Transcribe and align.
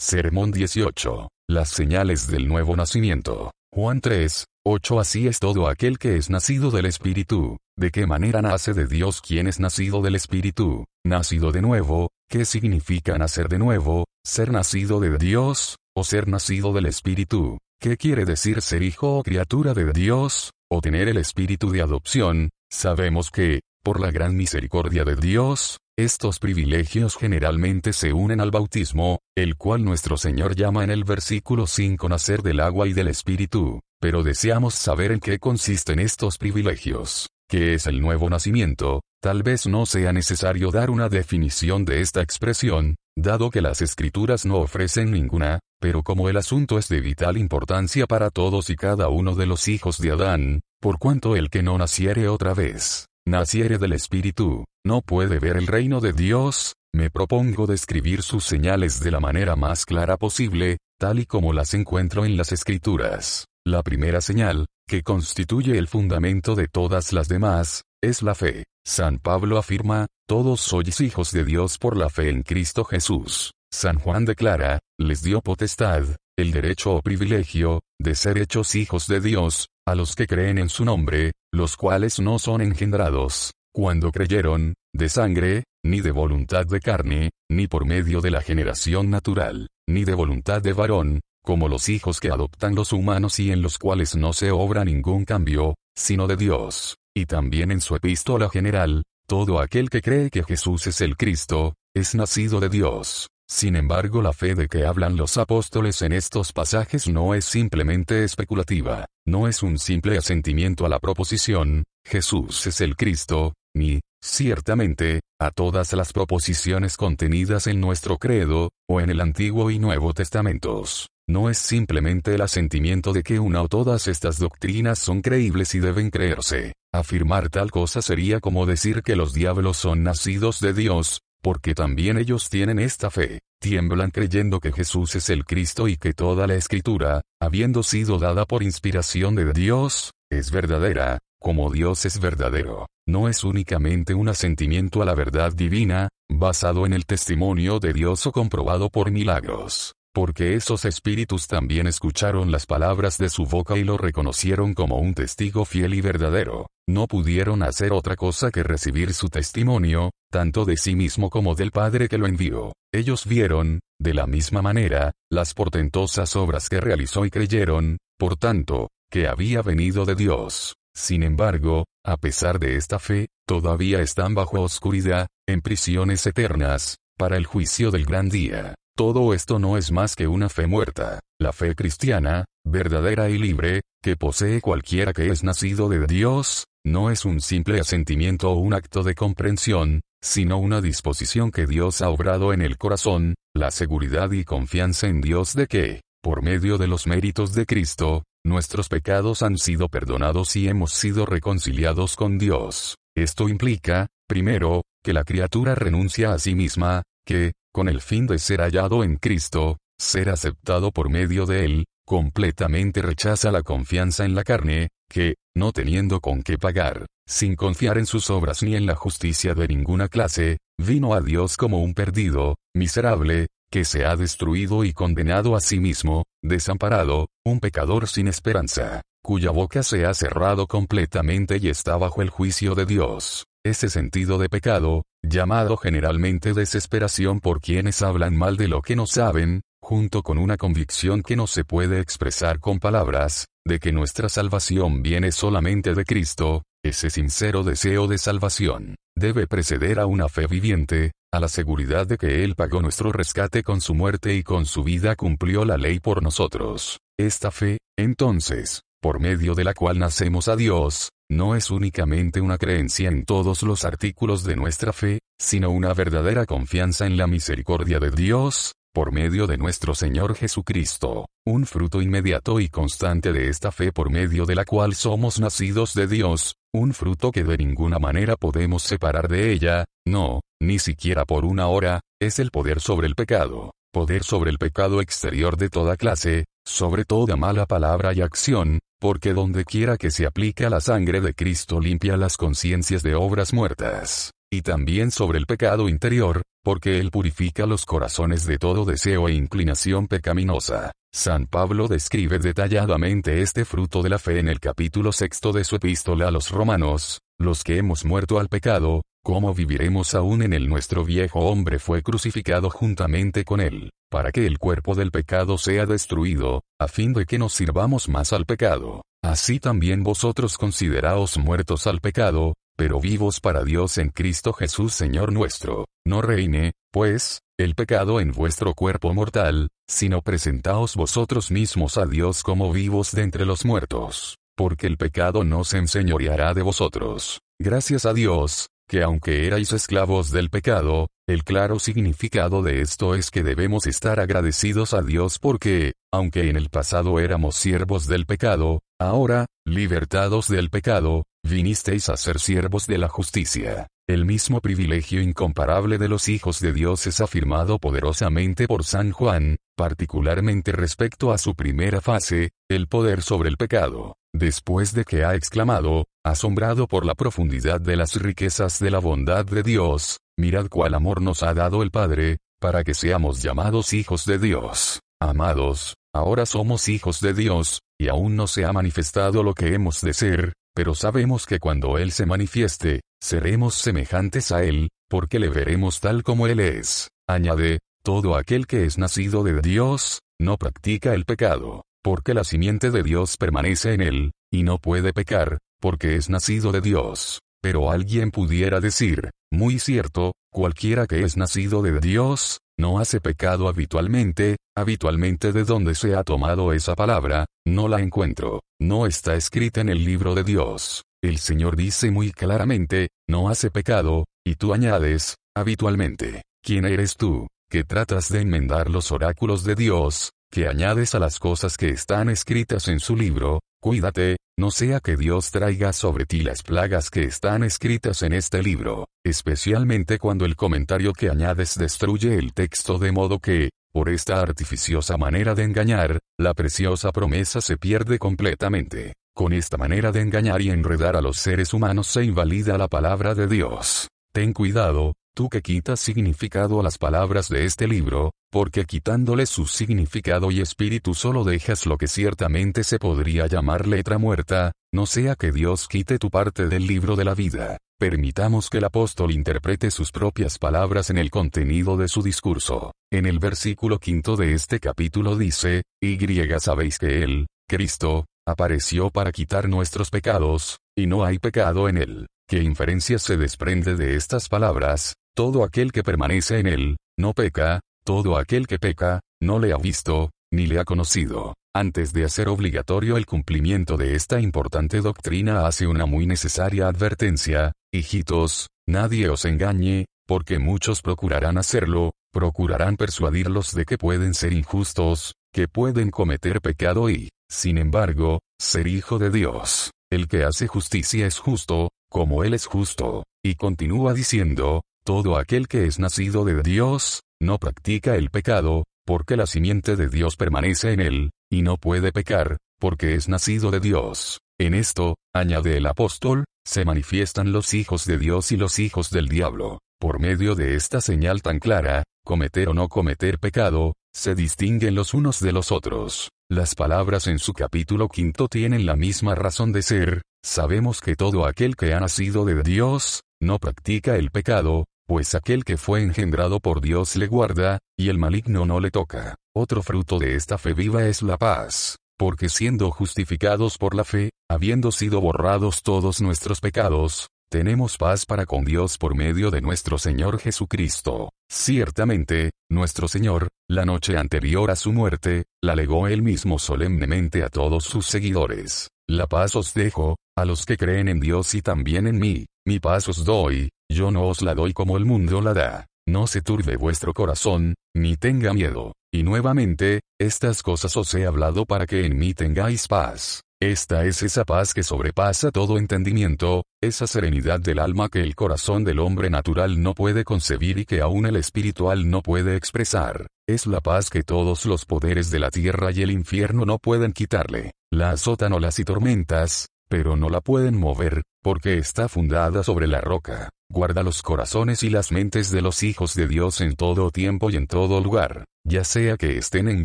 Sermón 0.00 0.50
18. 0.50 1.28
Las 1.48 1.68
señales 1.68 2.26
del 2.26 2.48
nuevo 2.48 2.76
nacimiento. 2.76 3.52
Juan 3.72 4.00
3, 4.00 4.44
8 4.66 5.00
Así 5.00 5.28
es 5.28 5.38
todo 5.38 5.68
aquel 5.68 5.98
que 5.98 6.16
es 6.16 6.30
nacido 6.30 6.70
del 6.70 6.86
Espíritu. 6.86 7.58
¿De 7.76 7.90
qué 7.90 8.06
manera 8.06 8.42
nace 8.42 8.74
de 8.74 8.86
Dios 8.86 9.20
quien 9.20 9.46
es 9.46 9.60
nacido 9.60 10.02
del 10.02 10.16
Espíritu? 10.16 10.84
Nacido 11.04 11.52
de 11.52 11.62
nuevo, 11.62 12.10
¿qué 12.28 12.44
significa 12.44 13.16
nacer 13.18 13.48
de 13.48 13.58
nuevo? 13.58 14.04
¿Ser 14.24 14.50
nacido 14.50 15.00
de 15.00 15.16
Dios? 15.16 15.76
¿O 15.96 16.02
ser 16.02 16.28
nacido 16.28 16.72
del 16.72 16.86
Espíritu? 16.86 17.58
¿Qué 17.80 17.96
quiere 17.96 18.24
decir 18.24 18.62
ser 18.62 18.82
hijo 18.82 19.18
o 19.18 19.22
criatura 19.22 19.74
de 19.74 19.92
Dios? 19.92 20.50
¿O 20.70 20.80
tener 20.80 21.08
el 21.08 21.18
Espíritu 21.18 21.70
de 21.70 21.82
adopción? 21.82 22.50
Sabemos 22.70 23.30
que, 23.30 23.60
por 23.84 24.00
la 24.00 24.10
gran 24.10 24.36
misericordia 24.36 25.04
de 25.04 25.14
Dios, 25.14 25.78
estos 25.96 26.40
privilegios 26.40 27.16
generalmente 27.16 27.92
se 27.92 28.12
unen 28.12 28.40
al 28.40 28.50
bautismo, 28.50 29.20
el 29.36 29.56
cual 29.56 29.84
nuestro 29.84 30.16
Señor 30.16 30.56
llama 30.56 30.82
en 30.82 30.90
el 30.90 31.04
versículo 31.04 31.68
5 31.68 32.08
nacer 32.08 32.42
del 32.42 32.58
agua 32.58 32.88
y 32.88 32.92
del 32.92 33.06
Espíritu, 33.06 33.80
pero 34.00 34.24
deseamos 34.24 34.74
saber 34.74 35.12
en 35.12 35.20
qué 35.20 35.38
consisten 35.38 36.00
estos 36.00 36.36
privilegios. 36.36 37.28
¿Qué 37.48 37.74
es 37.74 37.86
el 37.86 38.00
nuevo 38.00 38.28
nacimiento? 38.28 39.02
Tal 39.22 39.44
vez 39.44 39.68
no 39.68 39.86
sea 39.86 40.12
necesario 40.12 40.72
dar 40.72 40.90
una 40.90 41.08
definición 41.08 41.84
de 41.84 42.00
esta 42.00 42.22
expresión, 42.22 42.96
dado 43.16 43.50
que 43.50 43.60
las 43.60 43.80
escrituras 43.80 44.44
no 44.44 44.56
ofrecen 44.56 45.12
ninguna, 45.12 45.60
pero 45.80 46.02
como 46.02 46.28
el 46.28 46.36
asunto 46.38 46.78
es 46.78 46.88
de 46.88 47.00
vital 47.00 47.36
importancia 47.36 48.06
para 48.06 48.30
todos 48.30 48.68
y 48.68 48.74
cada 48.74 49.08
uno 49.10 49.36
de 49.36 49.46
los 49.46 49.68
hijos 49.68 49.98
de 49.98 50.10
Adán, 50.10 50.60
por 50.80 50.98
cuanto 50.98 51.36
el 51.36 51.50
que 51.50 51.62
no 51.62 51.78
naciere 51.78 52.26
otra 52.26 52.52
vez, 52.52 53.06
naciere 53.26 53.78
del 53.78 53.92
Espíritu, 53.92 54.64
no 54.84 55.00
puede 55.00 55.38
ver 55.38 55.56
el 55.56 55.66
reino 55.66 56.00
de 56.00 56.12
Dios, 56.12 56.74
me 56.94 57.10
propongo 57.10 57.66
describir 57.66 58.22
sus 58.22 58.44
señales 58.44 59.00
de 59.00 59.10
la 59.10 59.20
manera 59.20 59.56
más 59.56 59.86
clara 59.86 60.16
posible, 60.16 60.78
tal 60.98 61.18
y 61.18 61.26
como 61.26 61.52
las 61.52 61.74
encuentro 61.74 62.24
en 62.24 62.36
las 62.36 62.52
Escrituras. 62.52 63.46
La 63.66 63.82
primera 63.82 64.20
señal, 64.20 64.66
que 64.86 65.02
constituye 65.02 65.78
el 65.78 65.88
fundamento 65.88 66.54
de 66.54 66.68
todas 66.68 67.12
las 67.12 67.28
demás, 67.28 67.82
es 68.02 68.22
la 68.22 68.34
fe. 68.34 68.64
San 68.86 69.18
Pablo 69.18 69.58
afirma, 69.58 70.06
todos 70.28 70.60
sois 70.60 71.00
hijos 71.00 71.32
de 71.32 71.44
Dios 71.44 71.78
por 71.78 71.96
la 71.96 72.10
fe 72.10 72.28
en 72.28 72.42
Cristo 72.42 72.84
Jesús. 72.84 73.52
San 73.72 73.98
Juan 73.98 74.24
declara, 74.24 74.78
les 74.98 75.22
dio 75.22 75.40
potestad, 75.40 76.04
el 76.36 76.50
derecho 76.50 76.94
o 76.94 77.02
privilegio, 77.02 77.82
de 78.00 78.14
ser 78.14 78.38
hechos 78.38 78.74
hijos 78.74 79.06
de 79.06 79.20
Dios, 79.20 79.68
a 79.86 79.94
los 79.94 80.16
que 80.16 80.26
creen 80.26 80.58
en 80.58 80.68
su 80.68 80.84
nombre, 80.84 81.32
los 81.52 81.76
cuales 81.76 82.18
no 82.18 82.38
son 82.38 82.60
engendrados, 82.60 83.52
cuando 83.72 84.10
creyeron, 84.10 84.74
de 84.92 85.08
sangre, 85.08 85.64
ni 85.84 86.00
de 86.00 86.10
voluntad 86.10 86.66
de 86.66 86.80
carne, 86.80 87.30
ni 87.50 87.66
por 87.66 87.84
medio 87.84 88.20
de 88.20 88.30
la 88.30 88.40
generación 88.40 89.10
natural, 89.10 89.68
ni 89.88 90.04
de 90.04 90.14
voluntad 90.14 90.62
de 90.62 90.72
varón, 90.72 91.20
como 91.44 91.68
los 91.68 91.88
hijos 91.88 92.20
que 92.20 92.30
adoptan 92.30 92.74
los 92.74 92.92
humanos 92.92 93.38
y 93.38 93.52
en 93.52 93.62
los 93.62 93.78
cuales 93.78 94.16
no 94.16 94.32
se 94.32 94.50
obra 94.50 94.84
ningún 94.84 95.24
cambio, 95.24 95.76
sino 95.96 96.26
de 96.26 96.36
Dios. 96.36 96.96
Y 97.14 97.26
también 97.26 97.70
en 97.70 97.80
su 97.80 97.94
epístola 97.94 98.48
general, 98.48 99.04
todo 99.26 99.60
aquel 99.60 99.90
que 99.90 100.02
cree 100.02 100.30
que 100.30 100.42
Jesús 100.42 100.86
es 100.86 101.00
el 101.00 101.16
Cristo, 101.16 101.74
es 101.94 102.14
nacido 102.14 102.60
de 102.60 102.68
Dios. 102.68 103.28
Sin 103.54 103.76
embargo, 103.76 104.20
la 104.20 104.32
fe 104.32 104.56
de 104.56 104.66
que 104.66 104.84
hablan 104.84 105.16
los 105.16 105.38
apóstoles 105.38 106.02
en 106.02 106.12
estos 106.12 106.52
pasajes 106.52 107.06
no 107.06 107.34
es 107.34 107.44
simplemente 107.44 108.24
especulativa, 108.24 109.06
no 109.24 109.46
es 109.46 109.62
un 109.62 109.78
simple 109.78 110.18
asentimiento 110.18 110.84
a 110.84 110.88
la 110.88 110.98
proposición, 110.98 111.84
Jesús 112.04 112.66
es 112.66 112.80
el 112.80 112.96
Cristo, 112.96 113.54
ni, 113.72 114.00
ciertamente, 114.20 115.20
a 115.40 115.52
todas 115.52 115.92
las 115.92 116.12
proposiciones 116.12 116.96
contenidas 116.96 117.68
en 117.68 117.80
nuestro 117.80 118.18
credo, 118.18 118.70
o 118.90 119.00
en 119.00 119.08
el 119.08 119.20
Antiguo 119.20 119.70
y 119.70 119.78
Nuevo 119.78 120.14
Testamentos. 120.14 121.06
No 121.28 121.48
es 121.48 121.56
simplemente 121.56 122.34
el 122.34 122.40
asentimiento 122.40 123.12
de 123.12 123.22
que 123.22 123.38
una 123.38 123.62
o 123.62 123.68
todas 123.68 124.08
estas 124.08 124.40
doctrinas 124.40 124.98
son 124.98 125.22
creíbles 125.22 125.76
y 125.76 125.78
deben 125.78 126.10
creerse. 126.10 126.72
Afirmar 126.92 127.50
tal 127.50 127.70
cosa 127.70 128.02
sería 128.02 128.40
como 128.40 128.66
decir 128.66 129.04
que 129.04 129.14
los 129.14 129.32
diablos 129.32 129.76
son 129.76 130.02
nacidos 130.02 130.58
de 130.58 130.74
Dios, 130.74 131.20
porque 131.44 131.74
también 131.74 132.16
ellos 132.16 132.48
tienen 132.48 132.78
esta 132.78 133.10
fe, 133.10 133.40
tiemblan 133.60 134.10
creyendo 134.10 134.60
que 134.60 134.72
Jesús 134.72 135.14
es 135.14 135.28
el 135.28 135.44
Cristo 135.44 135.88
y 135.88 135.98
que 135.98 136.14
toda 136.14 136.46
la 136.46 136.54
escritura, 136.54 137.20
habiendo 137.38 137.82
sido 137.82 138.18
dada 138.18 138.46
por 138.46 138.62
inspiración 138.62 139.34
de 139.34 139.52
Dios, 139.52 140.12
es 140.30 140.50
verdadera, 140.50 141.18
como 141.38 141.70
Dios 141.70 142.06
es 142.06 142.18
verdadero. 142.18 142.86
No 143.06 143.28
es 143.28 143.44
únicamente 143.44 144.14
un 144.14 144.30
asentimiento 144.30 145.02
a 145.02 145.04
la 145.04 145.14
verdad 145.14 145.52
divina, 145.52 146.08
basado 146.30 146.86
en 146.86 146.94
el 146.94 147.04
testimonio 147.04 147.78
de 147.78 147.92
Dios 147.92 148.26
o 148.26 148.32
comprobado 148.32 148.88
por 148.88 149.10
milagros 149.10 149.92
porque 150.14 150.54
esos 150.54 150.84
espíritus 150.84 151.48
también 151.48 151.88
escucharon 151.88 152.52
las 152.52 152.66
palabras 152.66 153.18
de 153.18 153.28
su 153.28 153.46
boca 153.46 153.76
y 153.76 153.82
lo 153.82 153.98
reconocieron 153.98 154.72
como 154.72 154.98
un 154.98 155.12
testigo 155.12 155.64
fiel 155.64 155.92
y 155.92 156.00
verdadero. 156.00 156.68
No 156.86 157.06
pudieron 157.06 157.62
hacer 157.62 157.92
otra 157.92 158.14
cosa 158.14 158.50
que 158.50 158.62
recibir 158.62 159.14
su 159.14 159.28
testimonio, 159.30 160.10
tanto 160.30 160.64
de 160.64 160.76
sí 160.76 160.94
mismo 160.94 161.30
como 161.30 161.54
del 161.54 161.70
Padre 161.70 162.08
que 162.08 162.18
lo 162.18 162.26
envió. 162.26 162.74
Ellos 162.92 163.26
vieron, 163.26 163.80
de 163.98 164.12
la 164.12 164.26
misma 164.26 164.60
manera, 164.60 165.12
las 165.30 165.54
portentosas 165.54 166.36
obras 166.36 166.68
que 166.68 166.80
realizó 166.80 167.24
y 167.24 167.30
creyeron, 167.30 167.98
por 168.18 168.36
tanto, 168.36 168.90
que 169.10 169.28
había 169.28 169.62
venido 169.62 170.04
de 170.04 170.14
Dios. 170.14 170.74
Sin 170.94 171.22
embargo, 171.22 171.86
a 172.04 172.18
pesar 172.18 172.58
de 172.58 172.76
esta 172.76 172.98
fe, 172.98 173.28
todavía 173.46 174.00
están 174.00 174.34
bajo 174.34 174.60
oscuridad, 174.60 175.26
en 175.48 175.62
prisiones 175.62 176.26
eternas, 176.26 176.98
para 177.18 177.36
el 177.36 177.46
juicio 177.46 177.90
del 177.90 178.04
gran 178.04 178.28
día. 178.28 178.74
Todo 178.96 179.34
esto 179.34 179.58
no 179.58 179.76
es 179.76 179.90
más 179.90 180.14
que 180.14 180.28
una 180.28 180.48
fe 180.48 180.68
muerta. 180.68 181.18
La 181.40 181.52
fe 181.52 181.74
cristiana, 181.74 182.44
verdadera 182.64 183.28
y 183.28 183.38
libre, 183.38 183.80
que 184.00 184.16
posee 184.16 184.60
cualquiera 184.60 185.12
que 185.12 185.30
es 185.30 185.42
nacido 185.42 185.88
de 185.88 186.06
Dios, 186.06 186.66
no 186.86 187.10
es 187.10 187.24
un 187.24 187.40
simple 187.40 187.80
asentimiento 187.80 188.52
o 188.52 188.54
un 188.54 188.72
acto 188.72 189.02
de 189.02 189.16
comprensión, 189.16 190.02
sino 190.22 190.58
una 190.58 190.80
disposición 190.80 191.50
que 191.50 191.66
Dios 191.66 192.02
ha 192.02 192.08
obrado 192.08 192.52
en 192.52 192.62
el 192.62 192.78
corazón, 192.78 193.34
la 193.52 193.72
seguridad 193.72 194.30
y 194.30 194.44
confianza 194.44 195.08
en 195.08 195.20
Dios 195.20 195.54
de 195.54 195.66
que, 195.66 196.02
por 196.22 196.42
medio 196.44 196.78
de 196.78 196.86
los 196.86 197.08
méritos 197.08 197.52
de 197.52 197.66
Cristo, 197.66 198.22
nuestros 198.44 198.88
pecados 198.88 199.42
han 199.42 199.58
sido 199.58 199.88
perdonados 199.88 200.54
y 200.54 200.68
hemos 200.68 200.92
sido 200.92 201.26
reconciliados 201.26 202.14
con 202.14 202.38
Dios. 202.38 202.94
Esto 203.16 203.48
implica, 203.48 204.06
primero, 204.34 204.82
que 205.04 205.12
la 205.12 205.22
criatura 205.22 205.76
renuncia 205.76 206.32
a 206.32 206.40
sí 206.40 206.56
misma, 206.56 207.04
que, 207.24 207.52
con 207.72 207.88
el 207.88 208.00
fin 208.00 208.26
de 208.26 208.40
ser 208.40 208.62
hallado 208.62 209.04
en 209.04 209.14
Cristo, 209.14 209.76
ser 209.96 210.28
aceptado 210.28 210.90
por 210.90 211.08
medio 211.08 211.46
de 211.46 211.64
Él, 211.64 211.84
completamente 212.04 213.00
rechaza 213.00 213.52
la 213.52 213.62
confianza 213.62 214.24
en 214.24 214.34
la 214.34 214.42
carne, 214.42 214.88
que, 215.08 215.36
no 215.54 215.70
teniendo 215.70 216.18
con 216.18 216.42
qué 216.42 216.58
pagar, 216.58 217.06
sin 217.28 217.54
confiar 217.54 217.96
en 217.96 218.06
sus 218.06 218.28
obras 218.28 218.64
ni 218.64 218.74
en 218.74 218.86
la 218.86 218.96
justicia 218.96 219.54
de 219.54 219.68
ninguna 219.68 220.08
clase, 220.08 220.58
vino 220.78 221.14
a 221.14 221.20
Dios 221.20 221.56
como 221.56 221.80
un 221.80 221.94
perdido, 221.94 222.56
miserable, 222.74 223.46
que 223.70 223.84
se 223.84 224.04
ha 224.04 224.16
destruido 224.16 224.82
y 224.82 224.92
condenado 224.92 225.54
a 225.54 225.60
sí 225.60 225.78
mismo, 225.78 226.24
desamparado, 226.42 227.28
un 227.44 227.60
pecador 227.60 228.08
sin 228.08 228.26
esperanza, 228.26 229.02
cuya 229.22 229.52
boca 229.52 229.84
se 229.84 230.04
ha 230.06 230.12
cerrado 230.12 230.66
completamente 230.66 231.58
y 231.62 231.68
está 231.68 231.96
bajo 231.96 232.20
el 232.20 232.30
juicio 232.30 232.74
de 232.74 232.84
Dios. 232.84 233.44
Ese 233.66 233.88
sentido 233.88 234.36
de 234.36 234.50
pecado, 234.50 235.04
llamado 235.22 235.78
generalmente 235.78 236.52
desesperación 236.52 237.40
por 237.40 237.62
quienes 237.62 238.02
hablan 238.02 238.36
mal 238.36 238.58
de 238.58 238.68
lo 238.68 238.82
que 238.82 238.94
no 238.94 239.06
saben, 239.06 239.62
junto 239.82 240.22
con 240.22 240.36
una 240.36 240.58
convicción 240.58 241.22
que 241.22 241.34
no 241.34 241.46
se 241.46 241.64
puede 241.64 242.00
expresar 242.00 242.60
con 242.60 242.78
palabras, 242.78 243.46
de 243.66 243.80
que 243.80 243.90
nuestra 243.90 244.28
salvación 244.28 245.02
viene 245.02 245.32
solamente 245.32 245.94
de 245.94 246.04
Cristo, 246.04 246.62
ese 246.84 247.08
sincero 247.08 247.62
deseo 247.62 248.06
de 248.06 248.18
salvación, 248.18 248.96
debe 249.16 249.46
preceder 249.46 249.98
a 249.98 250.04
una 250.04 250.28
fe 250.28 250.46
viviente, 250.46 251.12
a 251.32 251.40
la 251.40 251.48
seguridad 251.48 252.06
de 252.06 252.18
que 252.18 252.44
Él 252.44 252.56
pagó 252.56 252.82
nuestro 252.82 253.12
rescate 253.12 253.62
con 253.62 253.80
su 253.80 253.94
muerte 253.94 254.34
y 254.34 254.42
con 254.42 254.66
su 254.66 254.84
vida 254.84 255.16
cumplió 255.16 255.64
la 255.64 255.78
ley 255.78 256.00
por 256.00 256.22
nosotros. 256.22 256.98
Esta 257.18 257.50
fe, 257.50 257.78
entonces, 257.98 258.82
por 259.00 259.20
medio 259.20 259.54
de 259.54 259.64
la 259.64 259.72
cual 259.72 259.98
nacemos 259.98 260.48
a 260.48 260.56
Dios, 260.56 261.08
no 261.30 261.56
es 261.56 261.70
únicamente 261.70 262.40
una 262.40 262.58
creencia 262.58 263.08
en 263.08 263.24
todos 263.24 263.62
los 263.62 263.84
artículos 263.84 264.44
de 264.44 264.56
nuestra 264.56 264.92
fe, 264.92 265.20
sino 265.38 265.70
una 265.70 265.92
verdadera 265.94 266.46
confianza 266.46 267.06
en 267.06 267.16
la 267.16 267.26
misericordia 267.26 267.98
de 267.98 268.10
Dios, 268.10 268.74
por 268.94 269.10
medio 269.10 269.46
de 269.46 269.58
nuestro 269.58 269.94
Señor 269.94 270.36
Jesucristo, 270.36 271.26
un 271.44 271.66
fruto 271.66 272.00
inmediato 272.00 272.60
y 272.60 272.68
constante 272.68 273.32
de 273.32 273.48
esta 273.48 273.72
fe 273.72 273.90
por 273.90 274.10
medio 274.10 274.46
de 274.46 274.54
la 274.54 274.64
cual 274.64 274.94
somos 274.94 275.40
nacidos 275.40 275.94
de 275.94 276.06
Dios, 276.06 276.56
un 276.72 276.94
fruto 276.94 277.32
que 277.32 277.42
de 277.42 277.58
ninguna 277.58 277.98
manera 277.98 278.36
podemos 278.36 278.84
separar 278.84 279.28
de 279.28 279.52
ella, 279.52 279.84
no, 280.06 280.40
ni 280.62 280.78
siquiera 280.78 281.24
por 281.24 281.44
una 281.44 281.66
hora, 281.66 282.00
es 282.20 282.38
el 282.38 282.50
poder 282.50 282.80
sobre 282.80 283.08
el 283.08 283.16
pecado, 283.16 283.72
poder 283.94 284.24
sobre 284.24 284.50
el 284.50 284.58
pecado 284.58 285.00
exterior 285.00 285.56
de 285.56 285.70
toda 285.70 285.96
clase, 285.96 286.46
sobre 286.66 287.04
toda 287.04 287.36
mala 287.36 287.64
palabra 287.64 288.12
y 288.12 288.22
acción, 288.22 288.80
porque 289.00 289.32
donde 289.32 289.64
quiera 289.64 289.96
que 289.96 290.10
se 290.10 290.26
aplica 290.26 290.68
la 290.68 290.80
sangre 290.80 291.20
de 291.20 291.32
Cristo 291.32 291.80
limpia 291.80 292.16
las 292.16 292.36
conciencias 292.36 293.02
de 293.04 293.14
obras 293.14 293.54
muertas. 293.54 294.32
y 294.52 294.62
también 294.62 295.10
sobre 295.10 295.38
el 295.38 295.46
pecado 295.46 295.88
interior, 295.88 296.42
porque 296.62 297.00
Él 297.00 297.10
purifica 297.10 297.66
los 297.66 297.84
corazones 297.84 298.46
de 298.46 298.56
todo 298.56 298.84
deseo 298.84 299.28
e 299.28 299.32
inclinación 299.32 300.06
pecaminosa. 300.06 300.92
San 301.12 301.46
Pablo 301.46 301.88
describe 301.88 302.38
detalladamente 302.38 303.42
este 303.42 303.64
fruto 303.64 304.00
de 304.02 304.10
la 304.10 304.20
fe 304.20 304.38
en 304.38 304.48
el 304.48 304.60
capítulo 304.60 305.10
sexto 305.10 305.52
de 305.52 305.64
su 305.64 305.74
epístola 305.76 306.28
a 306.28 306.30
los 306.30 306.50
romanos, 306.50 307.18
los 307.36 307.64
que 307.64 307.78
hemos 307.78 308.04
muerto 308.04 308.38
al 308.38 308.48
pecado, 308.48 309.02
¿cómo 309.24 309.54
viviremos 309.54 310.14
aún 310.14 310.42
en 310.42 310.52
él? 310.52 310.68
Nuestro 310.68 311.02
viejo 311.02 311.40
hombre 311.40 311.78
fue 311.80 312.02
crucificado 312.02 312.70
juntamente 312.70 313.44
con 313.44 313.60
él, 313.60 313.90
para 314.10 314.30
que 314.30 314.46
el 314.46 314.58
cuerpo 314.58 314.94
del 314.94 315.10
pecado 315.10 315.56
sea 315.58 315.86
destruido, 315.86 316.62
a 316.78 316.86
fin 316.86 317.14
de 317.14 317.24
que 317.24 317.38
nos 317.38 317.54
sirvamos 317.54 318.08
más 318.08 318.32
al 318.34 318.44
pecado. 318.44 319.02
Así 319.24 319.58
también 319.58 320.02
vosotros 320.04 320.58
consideraos 320.58 321.38
muertos 321.38 321.86
al 321.86 322.00
pecado, 322.00 322.52
pero 322.76 323.00
vivos 323.00 323.40
para 323.40 323.64
Dios 323.64 323.96
en 323.96 324.10
Cristo 324.10 324.52
Jesús 324.52 324.92
Señor 324.92 325.32
nuestro. 325.32 325.86
No 326.06 326.20
reine, 326.20 326.72
pues, 326.92 327.40
el 327.58 327.74
pecado 327.74 328.20
en 328.20 328.32
vuestro 328.32 328.74
cuerpo 328.74 329.14
mortal, 329.14 329.68
sino 329.88 330.20
presentaos 330.20 330.96
vosotros 330.96 331.50
mismos 331.50 331.96
a 331.96 332.04
Dios 332.04 332.42
como 332.42 332.70
vivos 332.72 333.12
de 333.12 333.22
entre 333.22 333.46
los 333.46 333.64
muertos, 333.64 334.36
porque 334.54 334.86
el 334.86 334.98
pecado 334.98 335.44
no 335.44 335.64
se 335.64 335.78
enseñoreará 335.78 336.52
de 336.52 336.60
vosotros. 336.60 337.40
Gracias 337.58 338.04
a 338.04 338.12
Dios, 338.12 338.68
que 338.88 339.02
aunque 339.02 339.46
erais 339.46 339.72
esclavos 339.72 340.30
del 340.30 340.50
pecado, 340.50 341.08
el 341.26 341.44
claro 341.44 341.78
significado 341.78 342.62
de 342.62 342.80
esto 342.80 343.14
es 343.14 343.30
que 343.30 343.42
debemos 343.42 343.86
estar 343.86 344.20
agradecidos 344.20 344.92
a 344.92 345.02
Dios 345.02 345.38
porque, 345.38 345.94
aunque 346.12 346.50
en 346.50 346.56
el 346.56 346.68
pasado 346.68 347.18
éramos 347.18 347.56
siervos 347.56 348.06
del 348.06 348.26
pecado, 348.26 348.82
ahora, 349.00 349.46
libertados 349.64 350.48
del 350.48 350.70
pecado, 350.70 351.24
vinisteis 351.42 352.08
a 352.08 352.16
ser 352.16 352.38
siervos 352.38 352.86
de 352.86 352.98
la 352.98 353.08
justicia. 353.08 353.88
El 354.06 354.26
mismo 354.26 354.60
privilegio 354.60 355.22
incomparable 355.22 355.96
de 355.96 356.08
los 356.08 356.28
hijos 356.28 356.60
de 356.60 356.74
Dios 356.74 357.06
es 357.06 357.22
afirmado 357.22 357.78
poderosamente 357.78 358.66
por 358.66 358.84
San 358.84 359.12
Juan, 359.12 359.56
particularmente 359.76 360.72
respecto 360.72 361.32
a 361.32 361.38
su 361.38 361.54
primera 361.54 362.02
fase, 362.02 362.50
el 362.68 362.86
poder 362.86 363.22
sobre 363.22 363.48
el 363.48 363.56
pecado, 363.56 364.16
después 364.34 364.92
de 364.92 365.04
que 365.04 365.24
ha 365.24 365.34
exclamado, 365.34 366.04
asombrado 366.24 366.88
por 366.88 367.04
la 367.04 367.14
profundidad 367.14 367.80
de 367.80 367.96
las 367.96 368.20
riquezas 368.20 368.78
de 368.78 368.90
la 368.90 368.98
bondad 368.98 369.44
de 369.44 369.62
Dios, 369.62 370.18
mirad 370.38 370.68
cuál 370.68 370.94
amor 370.94 371.20
nos 371.20 371.42
ha 371.42 371.52
dado 371.54 371.82
el 371.82 371.90
Padre, 371.90 372.38
para 372.60 372.82
que 372.82 372.94
seamos 372.94 373.42
llamados 373.42 373.92
hijos 373.92 374.24
de 374.24 374.38
Dios. 374.38 375.00
Amados, 375.20 375.94
ahora 376.14 376.46
somos 376.46 376.88
hijos 376.88 377.20
de 377.20 377.34
Dios, 377.34 377.80
y 378.00 378.08
aún 378.08 378.36
no 378.36 378.46
se 378.46 378.64
ha 378.64 378.72
manifestado 378.72 379.42
lo 379.42 379.54
que 379.54 379.74
hemos 379.74 380.00
de 380.00 380.14
ser, 380.14 380.54
pero 380.74 380.94
sabemos 380.94 381.46
que 381.46 381.58
cuando 381.58 381.98
Él 381.98 382.10
se 382.10 382.26
manifieste, 382.26 383.02
seremos 383.22 383.74
semejantes 383.74 384.50
a 384.50 384.64
Él, 384.64 384.88
porque 385.08 385.38
le 385.38 385.48
veremos 385.48 386.00
tal 386.00 386.22
como 386.22 386.46
Él 386.46 386.58
es. 386.60 387.08
Añade, 387.28 387.80
todo 388.02 388.36
aquel 388.36 388.66
que 388.66 388.84
es 388.84 388.98
nacido 388.98 389.44
de 389.44 389.60
Dios, 389.60 390.20
no 390.40 390.56
practica 390.56 391.14
el 391.14 391.24
pecado, 391.24 391.84
porque 392.02 392.34
la 392.34 392.44
simiente 392.44 392.90
de 392.90 393.02
Dios 393.02 393.36
permanece 393.38 393.94
en 393.94 394.02
él, 394.02 394.32
y 394.52 394.62
no 394.62 394.78
puede 394.78 395.14
pecar, 395.14 395.58
porque 395.84 396.16
es 396.16 396.30
nacido 396.30 396.72
de 396.72 396.80
Dios. 396.80 397.40
Pero 397.62 397.90
alguien 397.90 398.30
pudiera 398.30 398.80
decir, 398.80 399.28
muy 399.52 399.78
cierto, 399.78 400.32
cualquiera 400.50 401.06
que 401.06 401.20
es 401.24 401.36
nacido 401.36 401.82
de 401.82 402.00
Dios, 402.00 402.60
no 402.78 403.00
hace 403.00 403.20
pecado 403.20 403.68
habitualmente, 403.68 404.56
habitualmente 404.74 405.52
de 405.52 405.64
donde 405.64 405.94
se 405.94 406.14
ha 406.14 406.24
tomado 406.24 406.72
esa 406.72 406.94
palabra, 406.94 407.44
no 407.66 407.86
la 407.88 408.00
encuentro, 408.00 408.62
no 408.80 409.04
está 409.04 409.34
escrita 409.34 409.82
en 409.82 409.90
el 409.90 410.06
libro 410.06 410.34
de 410.34 410.42
Dios. 410.42 411.02
El 411.22 411.36
Señor 411.36 411.76
dice 411.76 412.10
muy 412.10 412.32
claramente, 412.32 413.08
no 413.28 413.50
hace 413.50 413.70
pecado, 413.70 414.24
y 414.42 414.54
tú 414.54 414.72
añades, 414.72 415.34
habitualmente, 415.54 416.44
¿quién 416.62 416.86
eres 416.86 417.18
tú, 417.18 417.46
que 417.70 417.84
tratas 417.84 418.30
de 418.30 418.40
enmendar 418.40 418.88
los 418.88 419.12
oráculos 419.12 419.64
de 419.64 419.74
Dios, 419.74 420.30
que 420.54 420.68
añades 420.68 421.16
a 421.16 421.18
las 421.18 421.40
cosas 421.40 421.76
que 421.76 421.88
están 421.88 422.28
escritas 422.28 422.86
en 422.86 423.00
su 423.00 423.16
libro, 423.16 423.58
cuídate, 423.82 424.36
no 424.56 424.70
sea 424.70 425.00
que 425.00 425.16
Dios 425.16 425.50
traiga 425.50 425.92
sobre 425.92 426.26
ti 426.26 426.42
las 426.42 426.62
plagas 426.62 427.10
que 427.10 427.24
están 427.24 427.64
escritas 427.64 428.22
en 428.22 428.32
este 428.32 428.62
libro, 428.62 429.08
especialmente 429.26 430.20
cuando 430.20 430.44
el 430.44 430.54
comentario 430.54 431.12
que 431.12 431.28
añades 431.28 431.76
destruye 431.76 432.38
el 432.38 432.54
texto 432.54 433.00
de 433.00 433.10
modo 433.10 433.40
que, 433.40 433.70
por 433.92 434.08
esta 434.08 434.40
artificiosa 434.40 435.16
manera 435.16 435.56
de 435.56 435.64
engañar, 435.64 436.20
la 436.38 436.54
preciosa 436.54 437.10
promesa 437.10 437.60
se 437.60 437.76
pierde 437.76 438.20
completamente. 438.20 439.14
Con 439.34 439.52
esta 439.52 439.76
manera 439.76 440.12
de 440.12 440.20
engañar 440.20 440.62
y 440.62 440.70
enredar 440.70 441.16
a 441.16 441.20
los 441.20 441.36
seres 441.36 441.74
humanos 441.74 442.06
se 442.06 442.22
invalida 442.22 442.78
la 442.78 442.86
palabra 442.86 443.34
de 443.34 443.48
Dios. 443.48 444.06
Ten 444.32 444.52
cuidado, 444.52 445.14
tú 445.34 445.48
que 445.48 445.62
quitas 445.62 446.00
significado 446.00 446.80
a 446.80 446.82
las 446.82 446.96
palabras 446.96 447.48
de 447.48 447.64
este 447.64 447.88
libro, 447.88 448.30
porque 448.50 448.84
quitándole 448.84 449.46
su 449.46 449.66
significado 449.66 450.52
y 450.52 450.60
espíritu 450.60 451.12
solo 451.14 451.42
dejas 451.42 451.86
lo 451.86 451.98
que 451.98 452.06
ciertamente 452.06 452.84
se 452.84 453.00
podría 453.00 453.48
llamar 453.48 453.88
letra 453.88 454.16
muerta, 454.16 454.72
no 454.92 455.06
sea 455.06 455.34
que 455.34 455.50
Dios 455.50 455.88
quite 455.88 456.18
tu 456.18 456.30
parte 456.30 456.68
del 456.68 456.86
libro 456.86 457.16
de 457.16 457.24
la 457.24 457.34
vida. 457.34 457.78
Permitamos 457.98 458.70
que 458.70 458.78
el 458.78 458.84
apóstol 458.84 459.32
interprete 459.32 459.90
sus 459.90 460.12
propias 460.12 460.58
palabras 460.58 461.10
en 461.10 461.18
el 461.18 461.30
contenido 461.30 461.96
de 461.96 462.08
su 462.08 462.22
discurso. 462.22 462.92
En 463.12 463.26
el 463.26 463.40
versículo 463.40 463.98
quinto 463.98 464.36
de 464.36 464.54
este 464.54 464.78
capítulo 464.78 465.36
dice, 465.36 465.82
Y 466.00 466.16
sabéis 466.60 466.98
que 466.98 467.24
Él, 467.24 467.46
Cristo, 467.68 468.26
apareció 468.46 469.10
para 469.10 469.32
quitar 469.32 469.68
nuestros 469.68 470.10
pecados, 470.10 470.78
y 470.96 471.06
no 471.06 471.24
hay 471.24 471.38
pecado 471.38 471.88
en 471.88 471.96
Él. 471.96 472.26
¿Qué 472.48 472.62
inferencia 472.62 473.18
se 473.18 473.36
desprende 473.36 473.96
de 473.96 474.16
estas 474.16 474.48
palabras? 474.48 475.14
Todo 475.36 475.64
aquel 475.64 475.90
que 475.90 476.04
permanece 476.04 476.60
en 476.60 476.68
Él, 476.68 476.96
no 477.18 477.32
peca, 477.32 477.80
todo 478.04 478.38
aquel 478.38 478.68
que 478.68 478.78
peca, 478.78 479.18
no 479.42 479.58
le 479.58 479.72
ha 479.72 479.78
visto, 479.78 480.30
ni 480.52 480.68
le 480.68 480.78
ha 480.78 480.84
conocido. 480.84 481.54
Antes 481.74 482.12
de 482.12 482.24
hacer 482.24 482.48
obligatorio 482.48 483.16
el 483.16 483.26
cumplimiento 483.26 483.96
de 483.96 484.14
esta 484.14 484.40
importante 484.40 485.00
doctrina 485.00 485.66
hace 485.66 485.88
una 485.88 486.06
muy 486.06 486.26
necesaria 486.26 486.86
advertencia, 486.86 487.72
hijitos, 487.92 488.68
nadie 488.86 489.28
os 489.28 489.44
engañe, 489.44 490.04
porque 490.24 490.60
muchos 490.60 491.02
procurarán 491.02 491.58
hacerlo, 491.58 492.12
procurarán 492.32 492.96
persuadirlos 492.96 493.74
de 493.74 493.86
que 493.86 493.98
pueden 493.98 494.34
ser 494.34 494.52
injustos, 494.52 495.34
que 495.52 495.66
pueden 495.66 496.12
cometer 496.12 496.60
pecado 496.60 497.10
y, 497.10 497.30
sin 497.50 497.78
embargo, 497.78 498.38
ser 498.60 498.86
hijo 498.86 499.18
de 499.18 499.30
Dios. 499.30 499.90
El 500.12 500.28
que 500.28 500.44
hace 500.44 500.68
justicia 500.68 501.26
es 501.26 501.40
justo, 501.40 501.90
como 502.08 502.44
Él 502.44 502.54
es 502.54 502.66
justo, 502.66 503.24
y 503.42 503.56
continúa 503.56 504.14
diciendo, 504.14 504.82
todo 505.04 505.36
aquel 505.36 505.68
que 505.68 505.86
es 505.86 505.98
nacido 505.98 506.44
de 506.44 506.62
Dios, 506.62 507.22
no 507.40 507.58
practica 507.58 508.16
el 508.16 508.30
pecado, 508.30 508.84
porque 509.06 509.36
la 509.36 509.46
simiente 509.46 509.96
de 509.96 510.08
Dios 510.08 510.36
permanece 510.36 510.92
en 510.92 511.00
él, 511.00 511.30
y 511.50 511.62
no 511.62 511.76
puede 511.76 512.10
pecar, 512.10 512.56
porque 512.80 513.14
es 513.14 513.28
nacido 513.28 513.70
de 513.70 513.80
Dios. 513.80 514.40
En 514.58 514.72
esto, 514.72 515.16
añade 515.34 515.76
el 515.76 515.86
apóstol, 515.86 516.44
se 516.66 516.86
manifiestan 516.86 517.52
los 517.52 517.74
hijos 517.74 518.06
de 518.06 518.16
Dios 518.18 518.50
y 518.50 518.56
los 518.56 518.78
hijos 518.78 519.10
del 519.10 519.28
diablo. 519.28 519.80
Por 520.00 520.20
medio 520.20 520.54
de 520.54 520.74
esta 520.74 521.00
señal 521.00 521.42
tan 521.42 521.58
clara, 521.58 522.02
cometer 522.24 522.70
o 522.70 522.74
no 522.74 522.88
cometer 522.88 523.38
pecado, 523.38 523.94
se 524.14 524.34
distinguen 524.34 524.94
los 524.94 525.12
unos 525.12 525.40
de 525.40 525.52
los 525.52 525.70
otros. 525.70 526.30
Las 526.50 526.74
palabras 526.74 527.26
en 527.26 527.38
su 527.38 527.52
capítulo 527.52 528.08
quinto 528.08 528.48
tienen 528.48 528.86
la 528.86 528.96
misma 528.96 529.34
razón 529.34 529.72
de 529.72 529.82
ser, 529.82 530.22
sabemos 530.42 531.00
que 531.00 531.16
todo 531.16 531.46
aquel 531.46 531.76
que 531.76 531.92
ha 531.92 532.00
nacido 532.00 532.44
de 532.44 532.62
Dios, 532.62 533.22
no 533.40 533.58
practica 533.58 534.16
el 534.16 534.30
pecado, 534.30 534.84
pues 535.06 535.34
aquel 535.34 535.64
que 535.64 535.76
fue 535.76 536.02
engendrado 536.02 536.60
por 536.60 536.80
Dios 536.80 537.16
le 537.16 537.26
guarda, 537.26 537.78
y 537.98 538.08
el 538.08 538.18
maligno 538.18 538.66
no 538.66 538.80
le 538.80 538.90
toca. 538.90 539.36
Otro 539.54 539.82
fruto 539.82 540.18
de 540.18 540.34
esta 540.34 540.58
fe 540.58 540.74
viva 540.74 541.06
es 541.06 541.22
la 541.22 541.38
paz, 541.38 541.96
porque 542.18 542.48
siendo 542.48 542.90
justificados 542.90 543.78
por 543.78 543.94
la 543.94 544.04
fe, 544.04 544.30
habiendo 544.48 544.92
sido 544.92 545.20
borrados 545.20 545.82
todos 545.82 546.20
nuestros 546.20 546.60
pecados, 546.60 547.28
tenemos 547.50 547.98
paz 547.98 548.26
para 548.26 548.46
con 548.46 548.64
Dios 548.64 548.98
por 548.98 549.14
medio 549.14 549.50
de 549.50 549.60
nuestro 549.60 549.98
Señor 549.98 550.40
Jesucristo. 550.40 551.30
Ciertamente, 551.48 552.50
nuestro 552.68 553.06
Señor, 553.06 553.48
la 553.68 553.84
noche 553.84 554.16
anterior 554.16 554.70
a 554.70 554.76
su 554.76 554.92
muerte, 554.92 555.44
la 555.62 555.76
legó 555.76 556.08
él 556.08 556.22
mismo 556.22 556.58
solemnemente 556.58 557.44
a 557.44 557.48
todos 557.50 557.84
sus 557.84 558.06
seguidores. 558.06 558.88
La 559.08 559.26
paz 559.26 559.54
os 559.54 559.74
dejo, 559.74 560.16
a 560.36 560.46
los 560.46 560.64
que 560.64 560.78
creen 560.78 561.08
en 561.08 561.20
Dios 561.20 561.54
y 561.54 561.60
también 561.60 562.06
en 562.06 562.18
mí, 562.18 562.46
mi 562.66 562.80
paz 562.80 563.06
os 563.08 563.24
doy, 563.24 563.68
yo 563.92 564.10
no 564.10 564.26
os 564.28 564.40
la 564.40 564.54
doy 564.54 564.72
como 564.72 564.96
el 564.96 565.04
mundo 565.04 565.42
la 565.42 565.52
da. 565.52 565.86
No 566.06 566.26
se 566.26 566.40
turbe 566.40 566.76
vuestro 566.76 567.12
corazón, 567.12 567.74
ni 567.94 568.16
tenga 568.16 568.52
miedo. 568.54 568.94
Y 569.12 569.22
nuevamente, 569.22 570.00
estas 570.18 570.62
cosas 570.62 570.96
os 570.96 571.14
he 571.14 571.26
hablado 571.26 571.66
para 571.66 571.86
que 571.86 572.04
en 572.04 572.18
mí 572.18 572.34
tengáis 572.34 572.88
paz. 572.88 573.42
Esta 573.62 574.04
es 574.04 574.22
esa 574.22 574.44
paz 574.44 574.74
que 574.74 574.82
sobrepasa 574.82 575.50
todo 575.50 575.78
entendimiento, 575.78 576.64
esa 576.82 577.06
serenidad 577.06 577.60
del 577.60 577.78
alma 577.78 578.08
que 578.08 578.20
el 578.20 578.34
corazón 578.34 578.84
del 578.84 578.98
hombre 578.98 579.30
natural 579.30 579.82
no 579.82 579.94
puede 579.94 580.24
concebir 580.24 580.78
y 580.78 580.84
que 580.84 581.00
aún 581.00 581.26
el 581.26 581.36
espiritual 581.36 582.10
no 582.10 582.20
puede 582.22 582.56
expresar. 582.56 583.26
Es 583.46 583.66
la 583.66 583.80
paz 583.80 584.10
que 584.10 584.22
todos 584.22 584.66
los 584.66 584.84
poderes 584.84 585.30
de 585.30 585.38
la 585.38 585.50
tierra 585.50 585.92
y 585.92 586.02
el 586.02 586.10
infierno 586.10 586.64
no 586.64 586.78
pueden 586.78 587.12
quitarle. 587.12 587.72
La 587.94 588.10
azotan 588.10 588.52
olas 588.52 588.80
y 588.80 588.84
tormentas, 588.84 589.68
pero 589.88 590.16
no 590.16 590.28
la 590.28 590.40
pueden 590.40 590.76
mover, 590.76 591.22
porque 591.44 591.78
está 591.78 592.08
fundada 592.08 592.64
sobre 592.64 592.88
la 592.88 593.00
roca. 593.00 593.50
guarda 593.70 594.02
los 594.02 594.20
corazones 594.20 594.82
y 594.82 594.90
las 594.90 595.12
mentes 595.12 595.52
de 595.52 595.62
los 595.62 595.84
hijos 595.84 596.16
de 596.16 596.26
Dios 596.26 596.60
en 596.60 596.74
todo 596.74 597.12
tiempo 597.12 597.50
y 597.50 597.56
en 597.56 597.68
todo 597.68 598.00
lugar, 598.00 598.46
ya 598.66 598.82
sea 598.82 599.16
que 599.16 599.38
estén 599.38 599.68
en 599.68 599.84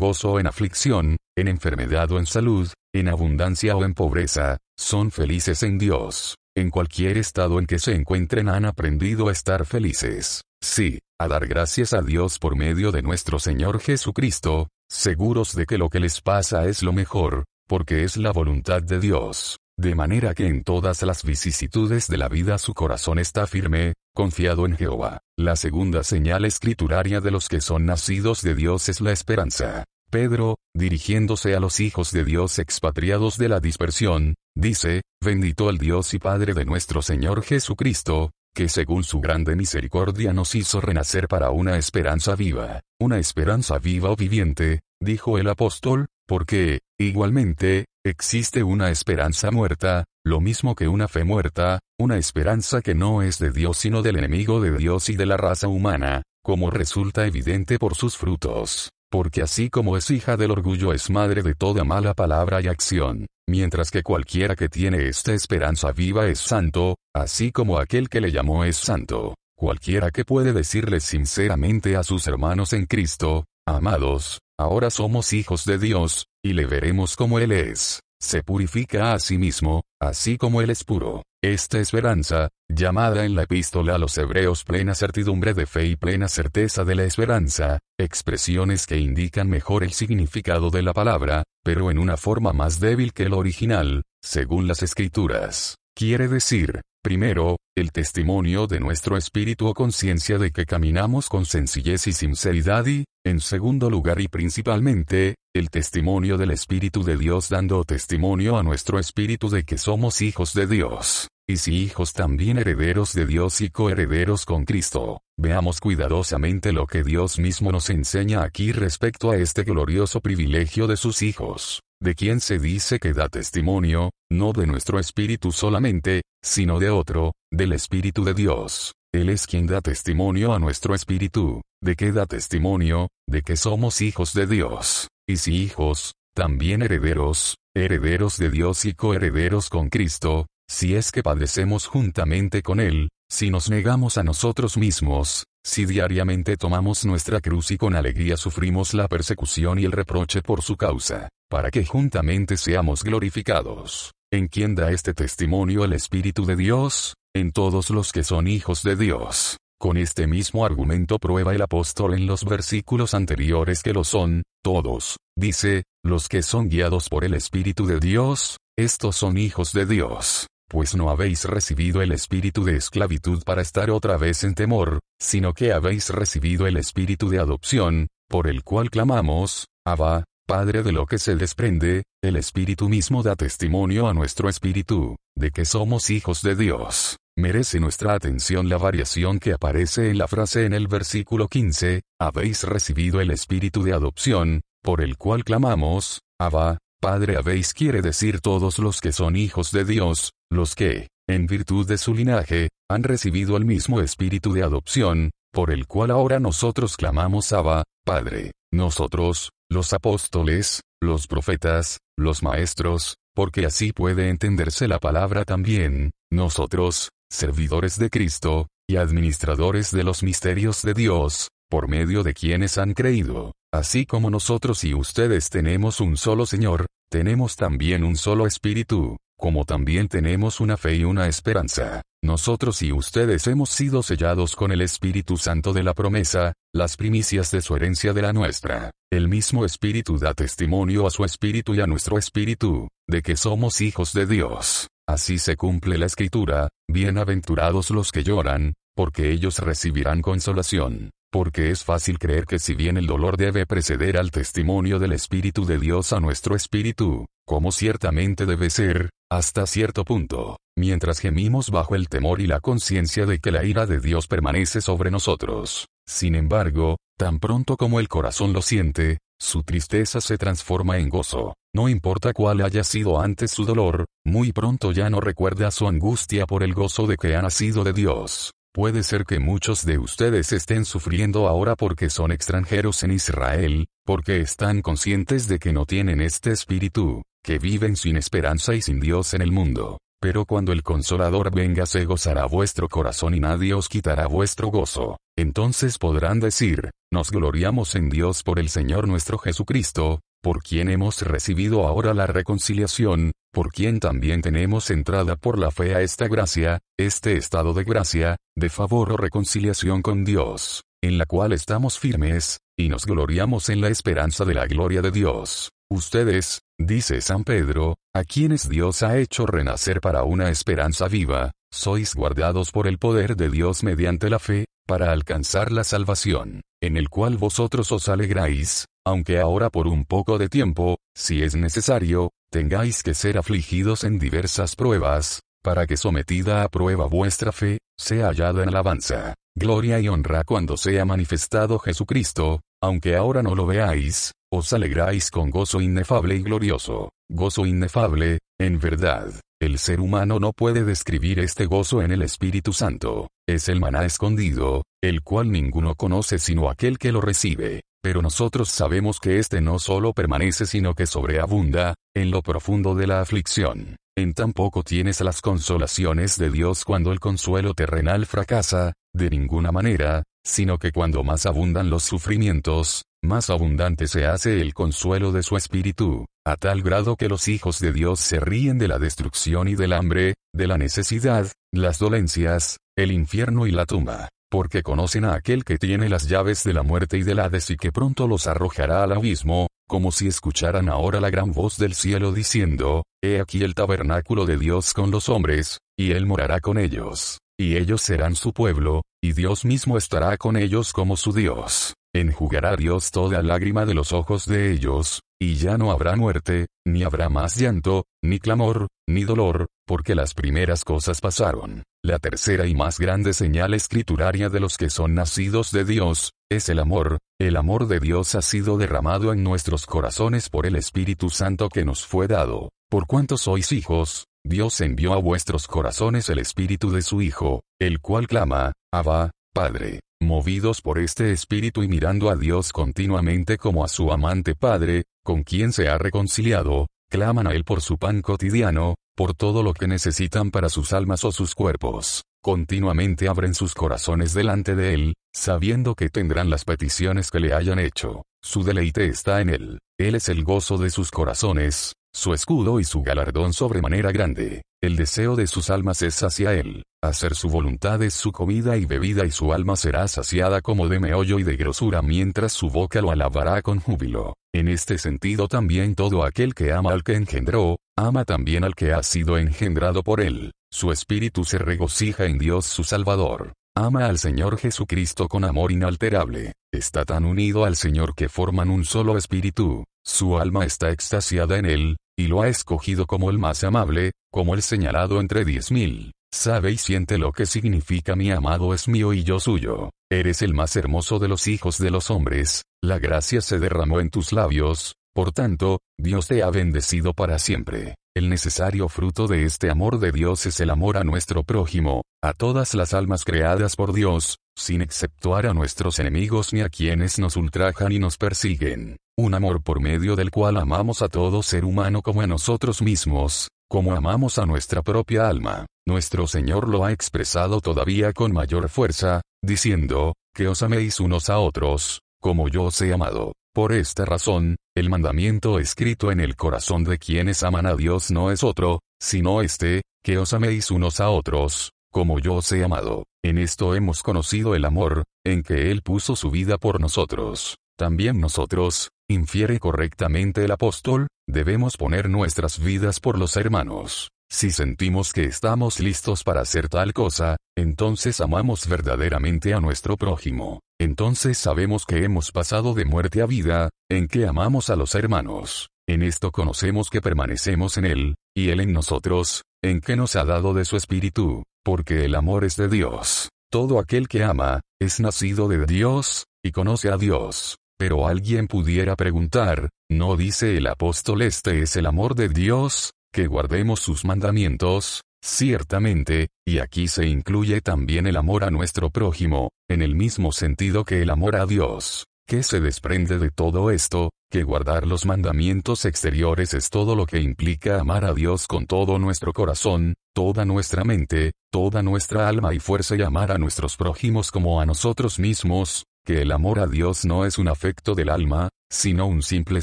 gozo 0.00 0.32
o 0.32 0.40
en 0.40 0.48
aflicción, 0.48 1.18
en 1.36 1.46
enfermedad 1.46 2.10
o 2.10 2.18
en 2.18 2.26
salud, 2.26 2.68
en 2.92 3.08
abundancia 3.08 3.76
o 3.76 3.84
en 3.84 3.94
pobreza, 3.94 4.58
son 4.76 5.12
felices 5.12 5.62
en 5.62 5.78
Dios. 5.78 6.34
En 6.56 6.70
cualquier 6.70 7.16
estado 7.16 7.60
en 7.60 7.66
que 7.66 7.78
se 7.78 7.94
encuentren 7.94 8.48
han 8.48 8.64
aprendido 8.64 9.28
a 9.28 9.32
estar 9.32 9.66
felices. 9.66 10.42
Sí, 10.60 10.98
a 11.20 11.28
dar 11.28 11.46
gracias 11.46 11.92
a 11.92 12.02
Dios 12.02 12.40
por 12.40 12.56
medio 12.56 12.90
de 12.90 13.02
nuestro 13.02 13.38
Señor 13.38 13.78
Jesucristo, 13.78 14.66
seguros 14.90 15.54
de 15.54 15.66
que 15.66 15.78
lo 15.78 15.88
que 15.90 16.00
les 16.00 16.20
pasa 16.20 16.66
es 16.66 16.82
lo 16.82 16.92
mejor, 16.92 17.44
porque 17.70 18.02
es 18.02 18.16
la 18.16 18.32
voluntad 18.32 18.82
de 18.82 18.98
Dios. 18.98 19.60
De 19.78 19.94
manera 19.94 20.34
que 20.34 20.48
en 20.48 20.64
todas 20.64 21.02
las 21.02 21.22
vicisitudes 21.22 22.08
de 22.08 22.16
la 22.18 22.28
vida 22.28 22.58
su 22.58 22.74
corazón 22.74 23.20
está 23.20 23.46
firme, 23.46 23.94
confiado 24.12 24.66
en 24.66 24.76
Jehová. 24.76 25.20
La 25.38 25.54
segunda 25.54 26.02
señal 26.02 26.44
escrituraria 26.46 27.20
de 27.20 27.30
los 27.30 27.48
que 27.48 27.60
son 27.60 27.86
nacidos 27.86 28.42
de 28.42 28.56
Dios 28.56 28.88
es 28.88 29.00
la 29.00 29.12
esperanza. 29.12 29.84
Pedro, 30.10 30.56
dirigiéndose 30.74 31.54
a 31.54 31.60
los 31.60 31.78
hijos 31.78 32.10
de 32.10 32.24
Dios 32.24 32.58
expatriados 32.58 33.38
de 33.38 33.48
la 33.48 33.60
dispersión, 33.60 34.34
dice, 34.56 35.02
Bendito 35.24 35.70
el 35.70 35.78
Dios 35.78 36.12
y 36.12 36.18
Padre 36.18 36.54
de 36.54 36.64
nuestro 36.64 37.02
Señor 37.02 37.44
Jesucristo, 37.44 38.32
que 38.52 38.68
según 38.68 39.04
su 39.04 39.20
grande 39.20 39.54
misericordia 39.54 40.32
nos 40.32 40.56
hizo 40.56 40.80
renacer 40.80 41.28
para 41.28 41.50
una 41.50 41.78
esperanza 41.78 42.34
viva, 42.34 42.80
una 42.98 43.20
esperanza 43.20 43.78
viva 43.78 44.10
o 44.10 44.16
viviente, 44.16 44.80
dijo 45.00 45.38
el 45.38 45.48
apóstol, 45.48 46.08
porque, 46.26 46.80
igualmente, 47.06 47.86
existe 48.04 48.62
una 48.62 48.90
esperanza 48.90 49.50
muerta, 49.50 50.04
lo 50.24 50.40
mismo 50.40 50.74
que 50.74 50.88
una 50.88 51.08
fe 51.08 51.24
muerta, 51.24 51.78
una 51.98 52.18
esperanza 52.18 52.82
que 52.82 52.94
no 52.94 53.22
es 53.22 53.38
de 53.38 53.50
Dios 53.50 53.78
sino 53.78 54.02
del 54.02 54.16
enemigo 54.16 54.60
de 54.60 54.76
Dios 54.76 55.08
y 55.08 55.16
de 55.16 55.26
la 55.26 55.36
raza 55.36 55.68
humana, 55.68 56.22
como 56.42 56.70
resulta 56.70 57.26
evidente 57.26 57.78
por 57.78 57.94
sus 57.94 58.16
frutos. 58.16 58.90
Porque 59.10 59.42
así 59.42 59.70
como 59.70 59.96
es 59.96 60.10
hija 60.10 60.36
del 60.36 60.52
orgullo 60.52 60.92
es 60.92 61.10
madre 61.10 61.42
de 61.42 61.54
toda 61.54 61.84
mala 61.84 62.14
palabra 62.14 62.60
y 62.60 62.68
acción, 62.68 63.26
mientras 63.48 63.90
que 63.90 64.02
cualquiera 64.02 64.54
que 64.54 64.68
tiene 64.68 65.08
esta 65.08 65.32
esperanza 65.32 65.92
viva 65.92 66.28
es 66.28 66.38
santo, 66.38 66.96
así 67.14 67.50
como 67.50 67.78
aquel 67.78 68.08
que 68.08 68.20
le 68.20 68.30
llamó 68.30 68.64
es 68.64 68.76
santo. 68.76 69.34
Cualquiera 69.56 70.10
que 70.10 70.24
puede 70.24 70.52
decirle 70.52 71.00
sinceramente 71.00 71.96
a 71.96 72.02
sus 72.02 72.26
hermanos 72.26 72.72
en 72.72 72.86
Cristo, 72.86 73.46
amados, 73.66 74.38
ahora 74.60 74.90
somos 74.90 75.32
hijos 75.32 75.64
de 75.64 75.78
Dios, 75.78 76.26
y 76.44 76.52
le 76.52 76.66
veremos 76.66 77.16
como 77.16 77.38
Él 77.38 77.52
es 77.52 78.00
se 78.20 78.42
purifica 78.42 79.14
a 79.14 79.18
sí 79.18 79.38
mismo, 79.38 79.82
así 80.00 80.36
como 80.36 80.60
Él 80.60 80.70
es 80.70 80.84
puro. 80.84 81.22
Esta 81.42 81.78
esperanza, 81.78 82.50
llamada 82.68 83.24
en 83.24 83.34
la 83.34 83.44
epístola 83.44 83.94
a 83.94 83.98
los 83.98 84.16
hebreos 84.18 84.62
plena 84.62 84.94
certidumbre 84.94 85.54
de 85.54 85.64
fe 85.64 85.86
y 85.86 85.96
plena 85.96 86.28
certeza 86.28 86.84
de 86.84 86.94
la 86.94 87.04
esperanza, 87.04 87.78
expresiones 87.98 88.86
que 88.86 88.98
indican 88.98 89.48
mejor 89.48 89.84
el 89.84 89.92
significado 89.92 90.68
de 90.68 90.82
la 90.82 90.92
palabra, 90.92 91.44
pero 91.64 91.90
en 91.90 91.98
una 91.98 92.18
forma 92.18 92.52
más 92.52 92.78
débil 92.78 93.14
que 93.14 93.22
el 93.24 93.32
original, 93.32 94.02
según 94.22 94.68
las 94.68 94.82
escrituras. 94.82 95.76
Quiere 95.96 96.28
decir, 96.28 96.82
Primero, 97.02 97.56
el 97.74 97.92
testimonio 97.92 98.66
de 98.66 98.78
nuestro 98.78 99.16
espíritu 99.16 99.68
o 99.68 99.72
conciencia 99.72 100.36
de 100.36 100.50
que 100.50 100.66
caminamos 100.66 101.30
con 101.30 101.46
sencillez 101.46 102.06
y 102.06 102.12
sinceridad 102.12 102.84
y, 102.84 103.04
en 103.24 103.40
segundo 103.40 103.88
lugar 103.88 104.20
y 104.20 104.28
principalmente, 104.28 105.36
el 105.54 105.70
testimonio 105.70 106.36
del 106.36 106.50
Espíritu 106.50 107.02
de 107.02 107.16
Dios 107.16 107.48
dando 107.48 107.84
testimonio 107.84 108.58
a 108.58 108.62
nuestro 108.62 108.98
espíritu 108.98 109.48
de 109.48 109.64
que 109.64 109.78
somos 109.78 110.20
hijos 110.20 110.52
de 110.52 110.66
Dios, 110.66 111.28
y 111.48 111.56
si 111.56 111.74
hijos 111.74 112.12
también 112.12 112.58
herederos 112.58 113.14
de 113.14 113.24
Dios 113.24 113.62
y 113.62 113.70
coherederos 113.70 114.44
con 114.44 114.66
Cristo. 114.66 115.22
Veamos 115.38 115.80
cuidadosamente 115.80 116.72
lo 116.72 116.86
que 116.86 117.02
Dios 117.02 117.38
mismo 117.38 117.72
nos 117.72 117.88
enseña 117.88 118.42
aquí 118.42 118.72
respecto 118.72 119.30
a 119.30 119.38
este 119.38 119.62
glorioso 119.62 120.20
privilegio 120.20 120.86
de 120.86 120.98
sus 120.98 121.22
hijos 121.22 121.80
de 122.02 122.14
quien 122.14 122.40
se 122.40 122.58
dice 122.58 122.98
que 122.98 123.12
da 123.12 123.28
testimonio, 123.28 124.10
no 124.30 124.52
de 124.52 124.66
nuestro 124.66 124.98
espíritu 124.98 125.52
solamente, 125.52 126.22
sino 126.42 126.78
de 126.78 126.88
otro, 126.88 127.32
del 127.52 127.72
Espíritu 127.72 128.24
de 128.24 128.32
Dios. 128.32 128.94
Él 129.12 129.28
es 129.28 129.46
quien 129.46 129.66
da 129.66 129.80
testimonio 129.80 130.54
a 130.54 130.58
nuestro 130.58 130.94
espíritu, 130.94 131.62
de 131.82 131.96
que 131.96 132.12
da 132.12 132.26
testimonio, 132.26 133.08
de 133.28 133.42
que 133.42 133.56
somos 133.56 134.00
hijos 134.00 134.32
de 134.32 134.46
Dios, 134.46 135.08
y 135.28 135.36
si 135.36 135.56
hijos, 135.56 136.14
también 136.34 136.82
herederos, 136.82 137.56
herederos 137.76 138.38
de 138.38 138.50
Dios 138.50 138.84
y 138.84 138.94
coherederos 138.94 139.68
con 139.68 139.88
Cristo, 139.90 140.46
si 140.70 140.94
es 140.94 141.10
que 141.10 141.22
padecemos 141.22 141.86
juntamente 141.86 142.62
con 142.62 142.80
Él, 142.80 143.10
si 143.28 143.50
nos 143.50 143.68
negamos 143.68 144.16
a 144.16 144.22
nosotros 144.22 144.76
mismos, 144.76 145.44
si 145.66 145.84
diariamente 145.84 146.56
tomamos 146.56 147.04
nuestra 147.04 147.40
cruz 147.40 147.72
y 147.72 147.76
con 147.76 147.94
alegría 147.94 148.36
sufrimos 148.36 148.94
la 148.94 149.08
persecución 149.08 149.78
y 149.78 149.84
el 149.84 149.92
reproche 149.92 150.40
por 150.40 150.62
su 150.62 150.76
causa, 150.76 151.28
para 151.50 151.70
que 151.70 151.84
juntamente 151.84 152.56
seamos 152.56 153.02
glorificados. 153.02 154.12
¿En 154.32 154.46
quién 154.46 154.76
da 154.76 154.92
este 154.92 155.12
testimonio 155.12 155.84
el 155.84 155.92
Espíritu 155.92 156.46
de 156.46 156.54
Dios? 156.54 157.14
En 157.34 157.50
todos 157.50 157.90
los 157.90 158.12
que 158.12 158.22
son 158.22 158.46
hijos 158.46 158.82
de 158.82 158.96
Dios. 158.96 159.58
Con 159.78 159.96
este 159.96 160.26
mismo 160.26 160.64
argumento 160.64 161.18
prueba 161.18 161.54
el 161.54 161.62
apóstol 161.62 162.14
en 162.14 162.26
los 162.26 162.44
versículos 162.44 163.14
anteriores 163.14 163.82
que 163.82 163.92
lo 163.92 164.04
son, 164.04 164.42
todos, 164.62 165.16
dice, 165.36 165.84
los 166.04 166.28
que 166.28 166.42
son 166.42 166.68
guiados 166.68 167.08
por 167.08 167.24
el 167.24 167.34
Espíritu 167.34 167.86
de 167.86 167.98
Dios, 167.98 168.58
estos 168.78 169.16
son 169.16 169.36
hijos 169.36 169.72
de 169.72 169.86
Dios 169.86 170.46
pues 170.70 170.94
no 170.94 171.10
habéis 171.10 171.46
recibido 171.46 172.00
el 172.00 172.12
espíritu 172.12 172.62
de 172.62 172.76
esclavitud 172.76 173.42
para 173.42 173.60
estar 173.60 173.90
otra 173.90 174.16
vez 174.16 174.44
en 174.44 174.54
temor, 174.54 175.00
sino 175.20 175.52
que 175.52 175.72
habéis 175.72 176.10
recibido 176.10 176.68
el 176.68 176.76
espíritu 176.76 177.28
de 177.28 177.40
adopción, 177.40 178.06
por 178.28 178.46
el 178.46 178.62
cual 178.62 178.88
clamamos, 178.88 179.66
Abba, 179.84 180.22
Padre 180.50 180.82
de 180.82 180.90
lo 180.90 181.06
que 181.06 181.20
se 181.20 181.36
desprende, 181.36 182.02
el 182.20 182.34
espíritu 182.34 182.88
mismo 182.88 183.22
da 183.22 183.36
testimonio 183.36 184.08
a 184.08 184.14
nuestro 184.14 184.48
espíritu, 184.48 185.14
de 185.36 185.52
que 185.52 185.64
somos 185.64 186.10
hijos 186.10 186.42
de 186.42 186.56
Dios. 186.56 187.18
Merece 187.38 187.78
nuestra 187.78 188.14
atención 188.14 188.68
la 188.68 188.76
variación 188.76 189.38
que 189.38 189.52
aparece 189.52 190.10
en 190.10 190.18
la 190.18 190.26
frase 190.26 190.66
en 190.66 190.72
el 190.72 190.88
versículo 190.88 191.46
15, 191.46 192.02
habéis 192.20 192.64
recibido 192.64 193.20
el 193.20 193.30
espíritu 193.30 193.84
de 193.84 193.92
adopción, 193.92 194.62
por 194.82 195.02
el 195.02 195.16
cual 195.18 195.44
clamamos, 195.44 196.18
Abba, 196.40 196.78
Padre 197.00 197.36
habéis 197.36 197.72
quiere 197.72 198.02
decir 198.02 198.40
todos 198.40 198.80
los 198.80 199.00
que 199.00 199.12
son 199.12 199.36
hijos 199.36 199.70
de 199.70 199.84
Dios, 199.84 200.32
los 200.50 200.74
que, 200.74 201.10
en 201.28 201.46
virtud 201.46 201.86
de 201.86 201.96
su 201.96 202.12
linaje, 202.12 202.70
han 202.90 203.04
recibido 203.04 203.56
el 203.56 203.66
mismo 203.66 204.00
espíritu 204.00 204.52
de 204.52 204.64
adopción, 204.64 205.30
por 205.52 205.70
el 205.70 205.86
cual 205.86 206.10
ahora 206.10 206.40
nosotros 206.40 206.96
clamamos 206.96 207.52
Abba, 207.52 207.84
Padre. 208.04 208.50
Nosotros, 208.72 209.50
los 209.68 209.92
apóstoles, 209.92 210.82
los 211.00 211.26
profetas, 211.26 211.98
los 212.16 212.42
maestros, 212.42 213.16
porque 213.34 213.66
así 213.66 213.92
puede 213.92 214.28
entenderse 214.28 214.86
la 214.86 214.98
palabra 214.98 215.44
también, 215.44 216.12
nosotros, 216.30 217.10
servidores 217.30 217.98
de 217.98 218.10
Cristo, 218.10 218.68
y 218.88 218.96
administradores 218.96 219.90
de 219.92 220.04
los 220.04 220.22
misterios 220.22 220.82
de 220.82 220.94
Dios, 220.94 221.48
por 221.68 221.88
medio 221.88 222.22
de 222.22 222.34
quienes 222.34 222.78
han 222.78 222.94
creído. 222.94 223.52
Así 223.72 224.04
como 224.04 224.30
nosotros 224.30 224.82
y 224.84 224.94
ustedes 224.94 225.48
tenemos 225.48 226.00
un 226.00 226.16
solo 226.16 226.44
Señor, 226.46 226.86
tenemos 227.10 227.56
también 227.56 228.04
un 228.04 228.16
solo 228.16 228.46
Espíritu, 228.46 229.16
como 229.40 229.64
también 229.64 230.06
tenemos 230.06 230.60
una 230.60 230.76
fe 230.76 230.96
y 230.96 231.04
una 231.04 231.26
esperanza. 231.26 232.02
Nosotros 232.22 232.82
y 232.82 232.92
ustedes 232.92 233.46
hemos 233.46 233.70
sido 233.70 234.02
sellados 234.02 234.54
con 234.54 234.70
el 234.70 234.82
Espíritu 234.82 235.38
Santo 235.38 235.72
de 235.72 235.82
la 235.82 235.94
promesa, 235.94 236.52
las 236.74 236.96
primicias 236.98 237.50
de 237.50 237.62
su 237.62 237.74
herencia 237.74 238.12
de 238.12 238.22
la 238.22 238.34
nuestra. 238.34 238.90
El 239.10 239.28
mismo 239.28 239.64
Espíritu 239.64 240.18
da 240.18 240.34
testimonio 240.34 241.06
a 241.06 241.10
su 241.10 241.24
Espíritu 241.24 241.74
y 241.74 241.80
a 241.80 241.86
nuestro 241.86 242.18
Espíritu, 242.18 242.88
de 243.08 243.22
que 243.22 243.36
somos 243.36 243.80
hijos 243.80 244.12
de 244.12 244.26
Dios. 244.26 244.88
Así 245.08 245.38
se 245.38 245.56
cumple 245.56 245.96
la 245.96 246.06
Escritura, 246.06 246.68
bienaventurados 246.88 247.90
los 247.90 248.12
que 248.12 248.22
lloran, 248.22 248.74
porque 248.94 249.32
ellos 249.32 249.58
recibirán 249.58 250.20
consolación. 250.20 251.10
Porque 251.32 251.70
es 251.70 251.84
fácil 251.84 252.18
creer 252.18 252.44
que 252.44 252.58
si 252.58 252.74
bien 252.74 252.96
el 252.96 253.06
dolor 253.06 253.36
debe 253.36 253.64
preceder 253.64 254.18
al 254.18 254.32
testimonio 254.32 254.98
del 254.98 255.12
Espíritu 255.12 255.64
de 255.64 255.78
Dios 255.78 256.12
a 256.12 256.20
nuestro 256.20 256.56
espíritu, 256.56 257.26
como 257.50 257.72
ciertamente 257.72 258.46
debe 258.46 258.70
ser, 258.70 259.10
hasta 259.28 259.66
cierto 259.66 260.04
punto, 260.04 260.58
mientras 260.78 261.18
gemimos 261.18 261.70
bajo 261.70 261.96
el 261.96 262.08
temor 262.08 262.40
y 262.40 262.46
la 262.46 262.60
conciencia 262.60 263.26
de 263.26 263.40
que 263.40 263.50
la 263.50 263.64
ira 263.64 263.86
de 263.86 263.98
Dios 263.98 264.28
permanece 264.28 264.80
sobre 264.80 265.10
nosotros. 265.10 265.88
Sin 266.06 266.36
embargo, 266.36 266.98
tan 267.18 267.40
pronto 267.40 267.76
como 267.76 267.98
el 267.98 268.06
corazón 268.06 268.52
lo 268.52 268.62
siente, 268.62 269.18
su 269.40 269.64
tristeza 269.64 270.20
se 270.20 270.38
transforma 270.38 270.98
en 270.98 271.08
gozo. 271.08 271.54
No 271.74 271.88
importa 271.88 272.32
cuál 272.32 272.60
haya 272.60 272.84
sido 272.84 273.20
antes 273.20 273.50
su 273.50 273.64
dolor, 273.64 274.04
muy 274.24 274.52
pronto 274.52 274.92
ya 274.92 275.10
no 275.10 275.20
recuerda 275.20 275.72
su 275.72 275.88
angustia 275.88 276.46
por 276.46 276.62
el 276.62 276.72
gozo 276.72 277.08
de 277.08 277.16
que 277.16 277.34
ha 277.34 277.42
nacido 277.42 277.82
de 277.82 277.92
Dios. 277.92 278.52
Puede 278.72 279.02
ser 279.02 279.24
que 279.24 279.40
muchos 279.40 279.84
de 279.84 279.98
ustedes 279.98 280.52
estén 280.52 280.84
sufriendo 280.84 281.48
ahora 281.48 281.74
porque 281.74 282.10
son 282.10 282.30
extranjeros 282.30 283.02
en 283.02 283.10
Israel, 283.10 283.88
porque 284.06 284.40
están 284.40 284.82
conscientes 284.82 285.48
de 285.48 285.58
que 285.58 285.72
no 285.72 285.84
tienen 285.84 286.20
este 286.20 286.52
espíritu, 286.52 287.22
que 287.42 287.58
viven 287.58 287.96
sin 287.96 288.16
esperanza 288.16 288.74
y 288.74 288.82
sin 288.82 289.00
Dios 289.00 289.34
en 289.34 289.42
el 289.42 289.52
mundo. 289.52 289.98
Pero 290.20 290.44
cuando 290.44 290.72
el 290.72 290.82
consolador 290.82 291.54
venga 291.54 291.86
se 291.86 292.04
gozará 292.04 292.44
vuestro 292.44 292.88
corazón 292.88 293.34
y 293.34 293.40
nadie 293.40 293.72
os 293.72 293.88
quitará 293.88 294.26
vuestro 294.26 294.68
gozo. 294.68 295.16
Entonces 295.38 295.96
podrán 295.96 296.40
decir, 296.40 296.90
nos 297.10 297.30
gloriamos 297.30 297.94
en 297.94 298.10
Dios 298.10 298.42
por 298.42 298.58
el 298.58 298.68
Señor 298.68 299.08
nuestro 299.08 299.38
Jesucristo, 299.38 300.20
por 300.42 300.62
quien 300.62 300.90
hemos 300.90 301.22
recibido 301.22 301.86
ahora 301.86 302.12
la 302.12 302.26
reconciliación, 302.26 303.32
por 303.52 303.72
quien 303.72 303.98
también 303.98 304.42
tenemos 304.42 304.90
entrada 304.90 305.36
por 305.36 305.58
la 305.58 305.70
fe 305.70 305.94
a 305.94 306.02
esta 306.02 306.28
gracia, 306.28 306.80
este 306.98 307.36
estado 307.36 307.72
de 307.72 307.84
gracia, 307.84 308.36
de 308.56 308.68
favor 308.68 309.12
o 309.12 309.16
reconciliación 309.16 310.02
con 310.02 310.24
Dios, 310.24 310.82
en 311.02 311.18
la 311.18 311.26
cual 311.26 311.52
estamos 311.52 311.98
firmes, 311.98 312.60
y 312.78 312.88
nos 312.88 313.06
gloriamos 313.06 313.70
en 313.70 313.80
la 313.80 313.88
esperanza 313.88 314.44
de 314.44 314.54
la 314.54 314.66
gloria 314.66 315.02
de 315.02 315.10
Dios. 315.10 315.70
Ustedes, 315.90 316.60
dice 316.80 317.20
San 317.20 317.44
Pedro, 317.44 317.96
a 318.14 318.24
quienes 318.24 318.68
Dios 318.68 319.02
ha 319.02 319.18
hecho 319.18 319.46
renacer 319.46 320.00
para 320.00 320.24
una 320.24 320.48
esperanza 320.50 321.08
viva, 321.08 321.52
sois 321.72 322.14
guardados 322.14 322.72
por 322.72 322.86
el 322.86 322.98
poder 322.98 323.36
de 323.36 323.50
Dios 323.50 323.84
mediante 323.84 324.30
la 324.30 324.38
fe, 324.38 324.64
para 324.86 325.12
alcanzar 325.12 325.70
la 325.70 325.84
salvación, 325.84 326.62
en 326.82 326.96
el 326.96 327.08
cual 327.10 327.36
vosotros 327.36 327.92
os 327.92 328.08
alegráis, 328.08 328.86
aunque 329.06 329.38
ahora 329.38 329.70
por 329.70 329.86
un 329.86 330.04
poco 330.04 330.38
de 330.38 330.48
tiempo, 330.48 330.96
si 331.14 331.42
es 331.42 331.54
necesario, 331.54 332.30
tengáis 332.50 333.02
que 333.02 333.14
ser 333.14 333.38
afligidos 333.38 334.02
en 334.02 334.18
diversas 334.18 334.74
pruebas, 334.74 335.40
para 335.62 335.86
que 335.86 335.96
sometida 335.96 336.64
a 336.64 336.68
prueba 336.70 337.06
vuestra 337.06 337.52
fe, 337.52 337.78
sea 337.98 338.28
hallada 338.28 338.62
en 338.62 338.70
alabanza, 338.70 339.34
gloria 339.54 340.00
y 340.00 340.08
honra 340.08 340.44
cuando 340.44 340.76
sea 340.76 341.04
manifestado 341.04 341.78
Jesucristo, 341.78 342.62
aunque 342.82 343.14
ahora 343.14 343.42
no 343.42 343.54
lo 343.54 343.66
veáis, 343.66 344.32
os 344.52 344.72
alegráis 344.72 345.30
con 345.30 345.50
gozo 345.50 345.80
inefable 345.80 346.34
y 346.34 346.42
glorioso, 346.42 347.12
gozo 347.30 347.66
inefable, 347.66 348.40
en 348.58 348.80
verdad. 348.80 349.32
El 349.60 349.78
ser 349.78 350.00
humano 350.00 350.40
no 350.40 350.52
puede 350.52 350.84
describir 350.84 351.38
este 351.38 351.66
gozo 351.66 352.02
en 352.02 352.10
el 352.10 352.22
Espíritu 352.22 352.72
Santo, 352.72 353.28
es 353.48 353.68
el 353.68 353.78
maná 353.78 354.04
escondido, 354.04 354.84
el 355.02 355.22
cual 355.22 355.52
ninguno 355.52 355.94
conoce 355.94 356.38
sino 356.38 356.68
aquel 356.68 356.98
que 356.98 357.12
lo 357.12 357.20
recibe, 357.20 357.82
pero 358.02 358.22
nosotros 358.22 358.70
sabemos 358.70 359.20
que 359.20 359.38
éste 359.38 359.60
no 359.60 359.78
solo 359.78 360.12
permanece 360.14 360.66
sino 360.66 360.94
que 360.94 361.06
sobreabunda, 361.06 361.94
en 362.16 362.30
lo 362.30 362.42
profundo 362.42 362.94
de 362.94 363.06
la 363.06 363.20
aflicción. 363.20 363.96
En 364.16 364.34
tan 364.34 364.52
poco 364.52 364.82
tienes 364.82 365.20
las 365.20 365.40
consolaciones 365.40 366.36
de 366.36 366.50
Dios 366.50 366.84
cuando 366.84 367.12
el 367.12 367.20
consuelo 367.20 367.74
terrenal 367.74 368.26
fracasa, 368.26 368.94
de 369.14 369.30
ninguna 369.30 369.72
manera, 369.72 370.24
sino 370.44 370.78
que 370.78 370.92
cuando 370.92 371.22
más 371.22 371.46
abundan 371.46 371.90
los 371.90 372.02
sufrimientos, 372.02 373.04
más 373.22 373.50
abundante 373.50 374.06
se 374.06 374.26
hace 374.26 374.60
el 374.60 374.72
consuelo 374.72 375.30
de 375.30 375.42
su 375.42 375.56
espíritu, 375.56 376.26
a 376.44 376.56
tal 376.56 376.82
grado 376.82 377.16
que 377.16 377.28
los 377.28 377.48
hijos 377.48 377.78
de 377.78 377.92
Dios 377.92 378.18
se 378.18 378.40
ríen 378.40 378.78
de 378.78 378.88
la 378.88 378.98
destrucción 378.98 379.68
y 379.68 379.74
del 379.74 379.92
hambre, 379.92 380.34
de 380.54 380.66
la 380.66 380.78
necesidad, 380.78 381.46
las 381.72 381.98
dolencias, 381.98 382.78
el 382.96 383.12
infierno 383.12 383.66
y 383.66 383.72
la 383.72 383.86
tumba, 383.86 384.30
porque 384.50 384.82
conocen 384.82 385.24
a 385.26 385.34
aquel 385.34 385.64
que 385.64 385.76
tiene 385.76 386.08
las 386.08 386.28
llaves 386.28 386.64
de 386.64 386.72
la 386.72 386.82
muerte 386.82 387.18
y 387.18 387.22
del 387.22 387.40
Hades 387.40 387.70
y 387.70 387.76
que 387.76 387.92
pronto 387.92 388.26
los 388.26 388.46
arrojará 388.46 389.02
al 389.02 389.12
abismo, 389.12 389.68
como 389.86 390.12
si 390.12 390.26
escucharan 390.26 390.88
ahora 390.88 391.20
la 391.20 391.30
gran 391.30 391.52
voz 391.52 391.76
del 391.76 391.94
cielo 391.94 392.32
diciendo, 392.32 393.04
He 393.22 393.38
aquí 393.38 393.62
el 393.62 393.74
tabernáculo 393.74 394.46
de 394.46 394.56
Dios 394.56 394.94
con 394.94 395.10
los 395.10 395.28
hombres, 395.28 395.78
y 395.98 396.12
él 396.12 396.26
morará 396.26 396.60
con 396.60 396.78
ellos, 396.78 397.38
y 397.58 397.76
ellos 397.76 398.00
serán 398.00 398.34
su 398.34 398.54
pueblo, 398.54 399.02
y 399.22 399.34
Dios 399.34 399.66
mismo 399.66 399.98
estará 399.98 400.38
con 400.38 400.56
ellos 400.56 400.92
como 400.94 401.16
su 401.16 401.32
Dios 401.32 401.94
Enjugará 402.12 402.74
Dios 402.74 403.12
toda 403.12 403.40
lágrima 403.42 403.86
de 403.86 403.94
los 403.94 404.12
ojos 404.12 404.44
de 404.46 404.72
ellos, 404.72 405.22
y 405.40 405.54
ya 405.54 405.78
no 405.78 405.92
habrá 405.92 406.16
muerte, 406.16 406.66
ni 406.84 407.04
habrá 407.04 407.28
más 407.28 407.56
llanto, 407.56 408.04
ni 408.22 408.40
clamor, 408.40 408.88
ni 409.08 409.22
dolor, 409.22 409.68
porque 409.86 410.16
las 410.16 410.34
primeras 410.34 410.84
cosas 410.84 411.20
pasaron. 411.20 411.84
La 412.02 412.18
tercera 412.18 412.66
y 412.66 412.74
más 412.74 412.98
grande 412.98 413.32
señal 413.32 413.74
escrituraria 413.74 414.48
de 414.48 414.58
los 414.58 414.76
que 414.76 414.90
son 414.90 415.14
nacidos 415.14 415.70
de 415.70 415.84
Dios, 415.84 416.32
es 416.50 416.68
el 416.68 416.80
amor, 416.80 417.18
el 417.40 417.56
amor 417.56 417.86
de 417.86 418.00
Dios 418.00 418.34
ha 418.34 418.42
sido 418.42 418.76
derramado 418.76 419.32
en 419.32 419.44
nuestros 419.44 419.86
corazones 419.86 420.48
por 420.48 420.66
el 420.66 420.74
Espíritu 420.74 421.30
Santo 421.30 421.68
que 421.68 421.84
nos 421.84 422.04
fue 422.04 422.26
dado. 422.26 422.70
Por 422.90 423.06
cuanto 423.06 423.38
sois 423.38 423.70
hijos, 423.70 424.26
Dios 424.44 424.80
envió 424.80 425.12
a 425.12 425.18
vuestros 425.18 425.68
corazones 425.68 426.28
el 426.28 426.40
Espíritu 426.40 426.90
de 426.90 427.02
su 427.02 427.22
Hijo, 427.22 427.62
el 427.78 428.00
cual 428.00 428.26
clama, 428.26 428.72
Abba, 428.92 429.30
Padre. 429.54 430.00
Movidos 430.22 430.82
por 430.82 430.98
este 430.98 431.32
espíritu 431.32 431.82
y 431.82 431.88
mirando 431.88 432.28
a 432.28 432.36
Dios 432.36 432.72
continuamente 432.72 433.56
como 433.56 433.84
a 433.84 433.88
su 433.88 434.12
amante 434.12 434.54
Padre, 434.54 435.04
con 435.24 435.44
quien 435.44 435.72
se 435.72 435.88
ha 435.88 435.96
reconciliado, 435.96 436.88
claman 437.10 437.46
a 437.46 437.52
Él 437.52 437.64
por 437.64 437.80
su 437.80 437.96
pan 437.96 438.20
cotidiano, 438.20 438.96
por 439.16 439.34
todo 439.34 439.62
lo 439.62 439.72
que 439.72 439.88
necesitan 439.88 440.50
para 440.50 440.68
sus 440.68 440.92
almas 440.92 441.24
o 441.24 441.32
sus 441.32 441.54
cuerpos. 441.54 442.22
Continuamente 442.42 443.28
abren 443.28 443.54
sus 443.54 443.74
corazones 443.74 444.34
delante 444.34 444.74
de 444.74 444.92
Él, 444.92 445.14
sabiendo 445.34 445.94
que 445.94 446.10
tendrán 446.10 446.50
las 446.50 446.64
peticiones 446.64 447.30
que 447.30 447.40
le 447.40 447.54
hayan 447.54 447.78
hecho. 447.78 448.22
Su 448.42 448.62
deleite 448.62 449.06
está 449.06 449.40
en 449.40 449.48
Él. 449.48 449.78
Él 449.98 450.14
es 450.14 450.28
el 450.28 450.44
gozo 450.44 450.76
de 450.76 450.90
sus 450.90 451.10
corazones, 451.10 451.94
su 452.12 452.34
escudo 452.34 452.80
y 452.80 452.84
su 452.84 453.02
galardón 453.02 453.52
sobremanera 453.52 454.12
grande. 454.12 454.62
El 454.82 454.96
deseo 454.96 455.36
de 455.36 455.46
sus 455.46 455.70
almas 455.70 456.02
es 456.02 456.22
hacia 456.22 456.54
Él. 456.54 456.82
Hacer 457.02 457.34
su 457.34 457.48
voluntad 457.48 458.02
es 458.02 458.14
su 458.14 458.32
comida 458.32 458.76
y 458.76 458.84
bebida 458.84 459.24
y 459.24 459.30
su 459.30 459.52
alma 459.52 459.76
será 459.76 460.06
saciada 460.08 460.60
como 460.60 460.88
de 460.88 461.00
meollo 461.00 461.38
y 461.38 461.42
de 461.42 461.56
grosura 461.56 462.02
mientras 462.02 462.52
su 462.52 462.68
boca 462.68 463.00
lo 463.00 463.10
alabará 463.10 463.62
con 463.62 463.80
júbilo. 463.80 464.34
En 464.52 464.68
este 464.68 464.98
sentido 464.98 465.48
también 465.48 465.94
todo 465.94 466.24
aquel 466.24 466.54
que 466.54 466.72
ama 466.72 466.92
al 466.92 467.04
que 467.04 467.14
engendró, 467.14 467.78
ama 467.96 468.24
también 468.24 468.64
al 468.64 468.74
que 468.74 468.92
ha 468.92 469.02
sido 469.02 469.38
engendrado 469.38 470.02
por 470.02 470.20
Él. 470.20 470.52
Su 470.72 470.92
espíritu 470.92 471.44
se 471.44 471.58
regocija 471.58 472.26
en 472.26 472.38
Dios 472.38 472.66
su 472.66 472.84
Salvador. 472.84 473.52
Ama 473.76 474.06
al 474.06 474.18
Señor 474.18 474.58
Jesucristo 474.58 475.28
con 475.28 475.44
amor 475.44 475.72
inalterable. 475.72 476.52
Está 476.72 477.04
tan 477.04 477.24
unido 477.24 477.64
al 477.64 477.76
Señor 477.76 478.14
que 478.14 478.28
forman 478.28 478.68
un 478.68 478.84
solo 478.84 479.16
espíritu. 479.16 479.84
Su 480.04 480.38
alma 480.38 480.64
está 480.64 480.90
extasiada 480.90 481.58
en 481.58 481.66
Él, 481.66 481.96
y 482.18 482.26
lo 482.26 482.42
ha 482.42 482.48
escogido 482.48 483.06
como 483.06 483.30
el 483.30 483.38
más 483.38 483.64
amable, 483.64 484.12
como 484.30 484.54
el 484.54 484.62
señalado 484.62 485.20
entre 485.20 485.44
diez 485.44 485.70
mil. 485.70 486.12
Sabe 486.32 486.72
y 486.72 486.78
siente 486.78 487.18
lo 487.18 487.32
que 487.32 487.46
significa 487.46 488.14
mi 488.14 488.30
amado 488.30 488.72
es 488.72 488.86
mío 488.88 489.12
y 489.12 489.24
yo 489.24 489.40
suyo. 489.40 489.90
Eres 490.10 490.42
el 490.42 490.54
más 490.54 490.76
hermoso 490.76 491.18
de 491.18 491.28
los 491.28 491.48
hijos 491.48 491.78
de 491.78 491.90
los 491.90 492.10
hombres, 492.10 492.62
la 492.82 492.98
gracia 492.98 493.40
se 493.40 493.58
derramó 493.58 494.00
en 494.00 494.10
tus 494.10 494.32
labios, 494.32 494.94
por 495.14 495.32
tanto, 495.32 495.80
Dios 495.98 496.28
te 496.28 496.42
ha 496.42 496.50
bendecido 496.50 497.12
para 497.14 497.38
siempre. 497.38 497.96
El 498.16 498.28
necesario 498.28 498.88
fruto 498.88 499.26
de 499.26 499.44
este 499.44 499.70
amor 499.70 499.98
de 499.98 500.12
Dios 500.12 500.46
es 500.46 500.60
el 500.60 500.70
amor 500.70 500.96
a 500.96 501.04
nuestro 501.04 501.42
prójimo, 501.42 502.02
a 502.22 502.32
todas 502.32 502.74
las 502.74 502.94
almas 502.94 503.24
creadas 503.24 503.76
por 503.76 503.92
Dios, 503.92 504.38
sin 504.60 504.82
exceptuar 504.82 505.46
a 505.46 505.54
nuestros 505.54 505.98
enemigos 505.98 506.52
ni 506.52 506.60
a 506.60 506.68
quienes 506.68 507.18
nos 507.18 507.36
ultrajan 507.36 507.92
y 507.92 507.98
nos 507.98 508.16
persiguen. 508.16 508.96
Un 509.16 509.34
amor 509.34 509.62
por 509.62 509.80
medio 509.80 510.16
del 510.16 510.30
cual 510.30 510.56
amamos 510.56 511.02
a 511.02 511.08
todo 511.08 511.42
ser 511.42 511.64
humano 511.64 512.02
como 512.02 512.20
a 512.22 512.26
nosotros 512.26 512.82
mismos, 512.82 513.48
como 513.68 513.94
amamos 513.94 514.38
a 514.38 514.46
nuestra 514.46 514.82
propia 514.82 515.28
alma. 515.28 515.66
Nuestro 515.86 516.26
Señor 516.26 516.68
lo 516.68 516.84
ha 516.84 516.92
expresado 516.92 517.60
todavía 517.60 518.12
con 518.12 518.32
mayor 518.32 518.68
fuerza, 518.68 519.22
diciendo, 519.42 520.14
que 520.34 520.48
os 520.48 520.62
améis 520.62 521.00
unos 521.00 521.30
a 521.30 521.38
otros, 521.38 522.00
como 522.20 522.48
yo 522.48 522.64
os 522.64 522.80
he 522.80 522.92
amado. 522.92 523.32
Por 523.52 523.72
esta 523.72 524.04
razón, 524.04 524.56
el 524.76 524.88
mandamiento 524.88 525.58
escrito 525.58 526.12
en 526.12 526.20
el 526.20 526.36
corazón 526.36 526.84
de 526.84 526.98
quienes 526.98 527.42
aman 527.42 527.66
a 527.66 527.74
Dios 527.74 528.10
no 528.10 528.30
es 528.30 528.44
otro, 528.44 528.80
sino 529.00 529.42
este, 529.42 529.82
que 530.04 530.18
os 530.18 530.32
améis 530.32 530.70
unos 530.70 531.00
a 531.00 531.10
otros, 531.10 531.72
como 531.90 532.18
yo 532.18 532.36
os 532.36 532.52
he 532.52 532.64
amado. 532.64 533.04
En 533.22 533.38
esto 533.38 533.74
hemos 533.74 534.02
conocido 534.02 534.54
el 534.54 534.64
amor, 534.64 535.04
en 535.24 535.42
que 535.42 535.70
Él 535.70 535.82
puso 535.82 536.16
su 536.16 536.30
vida 536.30 536.58
por 536.58 536.80
nosotros. 536.80 537.58
También 537.78 538.20
nosotros, 538.20 538.90
infiere 539.08 539.58
correctamente 539.58 540.44
el 540.44 540.52
apóstol, 540.52 541.08
debemos 541.28 541.76
poner 541.76 542.08
nuestras 542.08 542.58
vidas 542.58 543.00
por 543.00 543.18
los 543.18 543.36
hermanos. 543.36 544.10
Si 544.32 544.52
sentimos 544.52 545.12
que 545.12 545.24
estamos 545.24 545.80
listos 545.80 546.22
para 546.22 546.40
hacer 546.40 546.68
tal 546.68 546.92
cosa, 546.92 547.36
entonces 547.58 548.20
amamos 548.20 548.68
verdaderamente 548.68 549.54
a 549.54 549.60
nuestro 549.60 549.96
prójimo. 549.96 550.60
Entonces 550.78 551.36
sabemos 551.36 551.84
que 551.84 552.04
hemos 552.04 552.30
pasado 552.30 552.72
de 552.74 552.84
muerte 552.84 553.22
a 553.22 553.26
vida, 553.26 553.70
en 553.90 554.06
que 554.06 554.26
amamos 554.26 554.70
a 554.70 554.76
los 554.76 554.94
hermanos. 554.94 555.68
En 555.90 556.04
esto 556.04 556.30
conocemos 556.30 556.88
que 556.88 557.00
permanecemos 557.00 557.76
en 557.76 557.84
Él, 557.84 558.14
y 558.32 558.50
Él 558.50 558.60
en 558.60 558.72
nosotros, 558.72 559.42
en 559.60 559.80
que 559.80 559.96
nos 559.96 560.14
ha 560.14 560.24
dado 560.24 560.54
de 560.54 560.64
su 560.64 560.76
Espíritu, 560.76 561.42
porque 561.64 562.04
el 562.04 562.14
amor 562.14 562.44
es 562.44 562.54
de 562.54 562.68
Dios. 562.68 563.28
Todo 563.50 563.80
aquel 563.80 564.06
que 564.06 564.22
ama, 564.22 564.60
es 564.80 565.00
nacido 565.00 565.48
de 565.48 565.66
Dios, 565.66 566.26
y 566.44 566.52
conoce 566.52 566.90
a 566.90 566.96
Dios. 566.96 567.56
Pero 567.76 568.06
alguien 568.06 568.46
pudiera 568.46 568.94
preguntar, 568.94 569.68
¿no 569.90 570.16
dice 570.16 570.56
el 570.56 570.68
apóstol 570.68 571.22
este 571.22 571.60
es 571.62 571.74
el 571.74 571.86
amor 571.86 572.14
de 572.14 572.28
Dios? 572.28 572.92
que 573.12 573.26
guardemos 573.26 573.80
sus 573.80 574.04
mandamientos, 574.04 575.00
ciertamente, 575.20 576.28
y 576.46 576.60
aquí 576.60 576.86
se 576.86 577.08
incluye 577.08 577.62
también 577.62 578.06
el 578.06 578.16
amor 578.16 578.44
a 578.44 578.52
nuestro 578.52 578.90
prójimo, 578.90 579.50
en 579.68 579.82
el 579.82 579.96
mismo 579.96 580.30
sentido 580.30 580.84
que 580.84 581.02
el 581.02 581.10
amor 581.10 581.34
a 581.34 581.46
Dios. 581.46 582.06
¿Qué 582.28 582.44
se 582.44 582.60
desprende 582.60 583.18
de 583.18 583.32
todo 583.32 583.72
esto? 583.72 584.10
Que 584.30 584.44
guardar 584.44 584.86
los 584.86 585.06
mandamientos 585.06 585.84
exteriores 585.84 586.54
es 586.54 586.70
todo 586.70 586.94
lo 586.94 587.04
que 587.04 587.20
implica 587.20 587.80
amar 587.80 588.04
a 588.04 588.14
Dios 588.14 588.46
con 588.46 588.66
todo 588.66 588.98
nuestro 589.00 589.32
corazón, 589.32 589.94
toda 590.14 590.44
nuestra 590.44 590.84
mente, 590.84 591.32
toda 591.50 591.82
nuestra 591.82 592.28
alma 592.28 592.54
y 592.54 592.60
fuerza 592.60 592.94
y 592.94 593.02
amar 593.02 593.32
a 593.32 593.38
nuestros 593.38 593.76
prójimos 593.76 594.30
como 594.30 594.60
a 594.60 594.66
nosotros 594.66 595.18
mismos, 595.18 595.84
que 596.06 596.22
el 596.22 596.30
amor 596.30 596.60
a 596.60 596.68
Dios 596.68 597.04
no 597.04 597.26
es 597.26 597.38
un 597.38 597.48
afecto 597.48 597.96
del 597.96 598.08
alma, 598.08 598.48
sino 598.70 599.06
un 599.06 599.22
simple 599.22 599.62